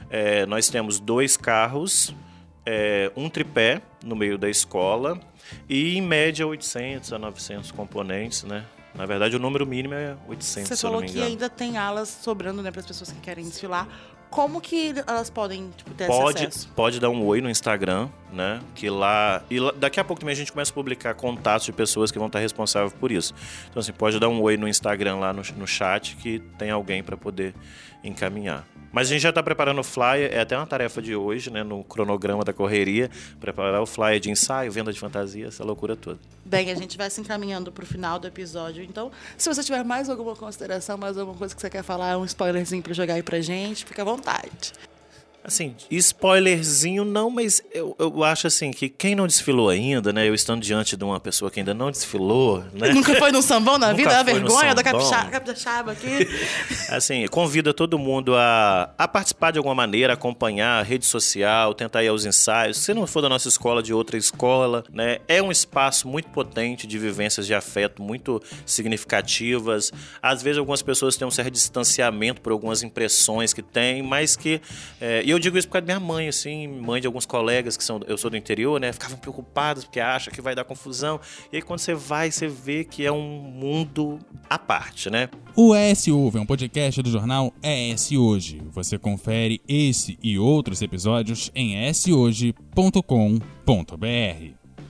É, 0.10 0.46
nós 0.46 0.70
temos 0.70 1.00
dois 1.00 1.36
carros, 1.36 2.16
é, 2.66 3.12
um 3.16 3.30
tripé 3.30 3.82
no 4.04 4.16
meio 4.16 4.38
da 4.38 4.50
escola 4.50 5.20
e, 5.68 5.98
em 5.98 6.02
média, 6.02 6.48
800 6.48 7.12
a 7.12 7.20
900 7.20 7.72
componentes, 7.72 8.44
né? 8.44 8.64
Na 8.94 9.06
verdade, 9.06 9.36
o 9.36 9.40
número 9.40 9.66
mínimo 9.66 9.94
é 9.94 10.16
800, 10.28 10.70
Você 10.70 10.76
se 10.78 10.86
eu 10.86 10.90
não 10.90 11.00
falou 11.00 11.14
me 11.14 11.14
que 11.14 11.22
ainda 11.22 11.50
tem 11.50 11.78
alas 11.78 12.08
sobrando, 12.08 12.62
né, 12.62 12.72
para 12.72 12.80
as 12.80 12.86
pessoas 12.86 13.12
que 13.12 13.20
querem 13.20 13.44
desfilar. 13.44 13.90
Como 14.30 14.60
que 14.60 14.94
elas 15.08 15.30
podem 15.30 15.70
tipo, 15.76 15.94
ter 15.94 16.08
Pode, 16.08 16.40
esse 16.40 16.48
acesso? 16.48 16.70
pode 16.76 17.00
dar 17.00 17.10
um 17.10 17.24
oi 17.26 17.42
no 17.42 17.50
Instagram, 17.50 18.10
né? 18.36 18.62
Que 18.76 18.90
lá. 18.90 19.42
E 19.50 19.58
daqui 19.78 20.00
a 20.00 20.04
pouco 20.04 20.20
também 20.20 20.34
a 20.34 20.36
gente 20.36 20.52
começa 20.52 20.72
a 20.72 20.74
publicar 20.74 21.14
contatos 21.16 21.66
de 21.66 21.72
pessoas 21.72 22.12
que 22.12 22.20
vão 22.20 22.28
estar 22.28 22.40
responsáveis 22.40 22.94
por 22.94 23.12
isso. 23.12 23.34
Então, 23.70 23.80
assim, 23.80 23.94
pode 23.94 24.20
dar 24.20 24.30
um 24.30 24.42
oi 24.42 24.58
no 24.58 24.68
Instagram 24.68 25.16
lá 25.16 25.34
no, 25.34 25.42
no 25.58 25.66
chat 25.66 26.16
que 26.18 26.40
tem 26.58 26.70
alguém 26.70 27.02
para 27.02 27.16
poder 27.18 27.56
encaminhar. 28.04 28.68
Mas 28.92 29.10
a 29.10 29.12
gente 29.12 29.24
já 29.24 29.30
está 29.30 29.44
preparando 29.44 29.80
o 29.80 29.84
flyer, 29.84 30.32
é 30.32 30.40
até 30.40 30.56
uma 30.56 30.66
tarefa 30.66 31.02
de 31.02 31.14
hoje, 31.14 31.52
né? 31.52 31.64
No 31.64 31.84
cronograma 31.84 32.46
da 32.46 32.54
correria, 32.54 33.10
preparar 33.42 33.82
o 33.82 33.86
flyer 33.86 34.22
de 34.22 34.30
ensaio, 34.30 34.72
venda 34.72 34.94
de 34.94 35.00
fantasia, 35.00 35.48
essa 35.48 35.66
loucura 35.66 35.98
toda. 35.98 36.18
Bem, 36.46 36.72
a 36.72 36.76
gente 36.76 36.98
vai 36.98 37.10
se 37.10 37.20
encaminhando 37.20 37.74
pro 37.74 37.86
final 37.86 38.20
do 38.20 38.28
episódio. 38.28 38.82
Então, 38.84 39.12
se 39.38 39.54
você 39.54 39.62
tiver 39.64 39.84
mais 39.84 40.10
alguma 40.10 40.34
consideração, 40.34 40.98
mais 40.98 41.18
alguma 41.18 41.38
coisa 41.38 41.54
que 41.54 41.60
você 41.60 41.70
quer 41.70 41.84
falar, 41.84 42.18
um 42.18 42.24
spoilerzinho 42.24 42.82
pra 42.82 42.94
jogar 42.94 43.16
aí 43.16 43.24
pra 43.24 43.42
gente, 43.42 43.84
fica 43.84 44.02
à 44.02 44.06
vontade. 44.06 44.72
Assim, 45.46 45.76
spoilerzinho 45.92 47.06
não, 47.06 47.30
mas 47.30 47.62
eu, 47.72 47.96
eu 48.00 48.24
acho 48.24 48.48
assim 48.48 48.72
que 48.72 48.90
quem 48.90 49.14
não 49.14 49.28
desfilou 49.28 49.70
ainda, 49.70 50.12
né? 50.12 50.28
Eu 50.28 50.34
estando 50.34 50.64
diante 50.64 50.98
de 50.98 51.04
uma 51.04 51.20
pessoa 51.20 51.52
que 51.52 51.60
ainda 51.60 51.72
não 51.72 51.92
desfilou, 51.92 52.64
né? 52.74 52.90
Nunca 52.90 53.14
foi 53.14 53.32
num 53.32 53.44
sambão 53.44 53.78
na 53.78 53.94
vida? 53.94 54.12
É 54.12 54.16
a 54.16 54.24
vergonha 54.24 54.74
da 54.74 54.82
capixaba, 54.82 55.30
capixaba 55.30 55.92
aqui. 55.92 56.28
Assim, 56.90 57.28
convida 57.28 57.76
todo 57.76 58.00
mundo 58.00 58.36
a, 58.36 58.90
a 58.98 59.08
participar 59.08 59.52
de 59.52 59.60
alguma 59.60 59.76
maneira, 59.76 60.14
acompanhar 60.14 60.80
a 60.80 60.82
rede 60.82 61.06
social, 61.06 61.76
tentar 61.76 62.04
ir 62.04 62.08
aos 62.08 62.26
ensaios. 62.26 62.78
Se 62.78 62.92
não 62.96 63.06
for 63.06 63.22
da 63.22 63.30
nossa 63.30 63.48
escola, 63.48 63.84
de 63.84 63.94
outra 63.94 64.18
escola, 64.18 64.84
né? 64.92 65.20
É 65.28 65.44
um 65.44 65.52
espaço 65.52 66.08
muito 66.08 66.28
potente 66.30 66.88
de 66.88 66.98
vivências 66.98 67.46
de 67.46 67.54
afeto 67.54 68.02
muito 68.02 68.42
significativas. 68.66 69.94
Às 70.24 70.42
vezes 70.42 70.58
algumas 70.58 70.82
pessoas 70.82 71.16
têm 71.16 71.28
um 71.28 71.32
certo 71.32 71.52
distanciamento 71.52 72.42
por 72.42 72.52
algumas 72.52 72.82
impressões 72.82 73.54
que 73.54 73.62
têm, 73.62 74.02
mas 74.02 74.36
que... 74.36 74.60
é, 75.00 75.35
eu 75.36 75.40
digo 75.40 75.58
isso 75.58 75.68
por 75.68 75.74
causa 75.74 75.88
da 75.88 75.94
minha 75.94 76.06
mãe, 76.06 76.28
assim, 76.28 76.68
mãe 76.68 77.02
de 77.02 77.08
alguns 77.08 77.26
colegas 77.26 77.76
que 77.78 77.84
são... 77.84 78.00
Eu 78.08 78.18
sou 78.18 78.30
do 78.30 78.38
interior, 78.38 78.80
né? 78.80 78.92
Ficavam 78.92 79.18
preocupados 79.18 79.84
porque 79.84 80.00
acham 80.00 80.34
que 80.34 80.42
vai 80.42 80.56
dar 80.56 80.64
confusão. 80.64 81.20
E 81.52 81.58
aí 81.58 81.62
quando 81.62 81.80
você 81.80 81.94
vai, 81.94 82.32
você 82.32 82.48
vê 82.48 82.84
que 82.84 83.06
é 83.06 83.12
um 83.12 83.22
mundo 83.22 84.20
à 84.50 84.58
parte, 84.58 85.10
né? 85.10 85.30
O 85.56 85.76
ES 85.76 86.08
Ouve 86.08 86.38
é 86.38 86.42
um 86.42 86.46
podcast 86.46 87.02
do 87.02 87.10
jornal 87.10 87.54
ES 87.62 88.12
Hoje. 88.12 88.62
Você 88.72 88.98
confere 88.98 89.62
esse 89.68 90.18
e 90.22 90.38
outros 90.38 90.82
episódios 90.82 91.52
em 91.54 91.86
eshoje.com.br. 91.88 92.56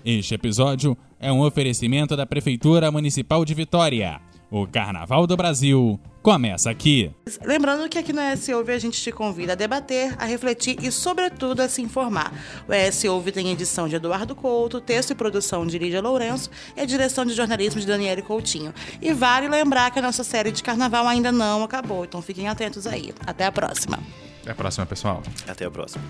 Este 0.04 0.36
episódio 0.36 0.98
é 1.20 1.32
um 1.32 1.42
oferecimento 1.42 2.16
da 2.16 2.26
Prefeitura 2.26 2.92
Municipal 2.92 3.44
de 3.44 3.54
Vitória. 3.54 4.22
O 4.50 4.68
Carnaval 4.68 5.26
do 5.26 5.36
Brasil 5.36 6.00
começa 6.22 6.70
aqui. 6.70 7.12
Lembrando 7.44 7.88
que 7.90 7.98
aqui 7.98 8.14
no 8.14 8.22
ES 8.22 8.50
Ouve 8.50 8.74
a 8.74 8.80
gente 8.80 9.02
te 9.02 9.12
convida 9.12 9.54
a 9.54 9.56
debater, 9.56 10.16
a 10.18 10.26
refletir 10.26 10.78
e, 10.82 10.92
sobretudo, 10.92 11.62
a 11.62 11.70
se 11.70 11.82
informar. 11.82 12.34
O 12.68 12.74
ES 12.74 13.04
Ouve 13.06 13.32
tem 13.32 13.52
edição 13.52 13.88
de 13.88 13.96
Eduardo 13.96 14.36
Couto, 14.36 14.80
texto 14.80 15.12
e 15.12 15.16
produção 15.16 15.66
de 15.66 15.78
Lídia 15.78 16.02
Lourenço 16.02 16.50
e 16.76 16.82
a 16.82 16.86
direção 16.86 17.26
de 17.26 17.34
jornalismo 17.34 17.80
de 17.80 17.88
Daniele 17.88 18.22
Coutinho. 18.22 18.74
E 19.02 19.14
vale 19.14 19.48
lembrar 19.48 19.92
que 19.92 20.00
a 20.00 20.02
nossa 20.02 20.24
série 20.24 20.52
de 20.52 20.64
carnaval 20.64 21.08
ainda 21.08 21.32
não 21.32 21.64
acabou, 21.64 22.06
então 22.06 22.22
fiquem 22.22 22.48
atentos 22.48 22.88
aí. 22.88 23.14
Até 23.26 23.46
a 23.46 23.52
próxima. 23.52 24.00
Até 24.42 24.52
a 24.52 24.56
próxima, 24.56 24.86
pessoal. 24.86 25.24
Até 25.48 25.66
a 25.66 25.72
próxima. 25.72 26.04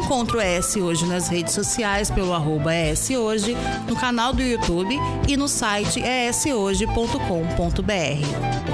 Encontra 0.00 0.38
o 0.38 0.40
Hoje 0.80 1.06
nas 1.06 1.28
redes 1.28 1.54
sociais 1.54 2.10
pelo 2.10 2.32
arroba 2.32 2.72
Hoje, 3.16 3.56
no 3.86 3.94
canal 3.94 4.32
do 4.32 4.42
YouTube 4.42 4.98
e 5.28 5.36
no 5.36 5.48
site 5.48 6.00
eshoje.com.br. 6.00 8.69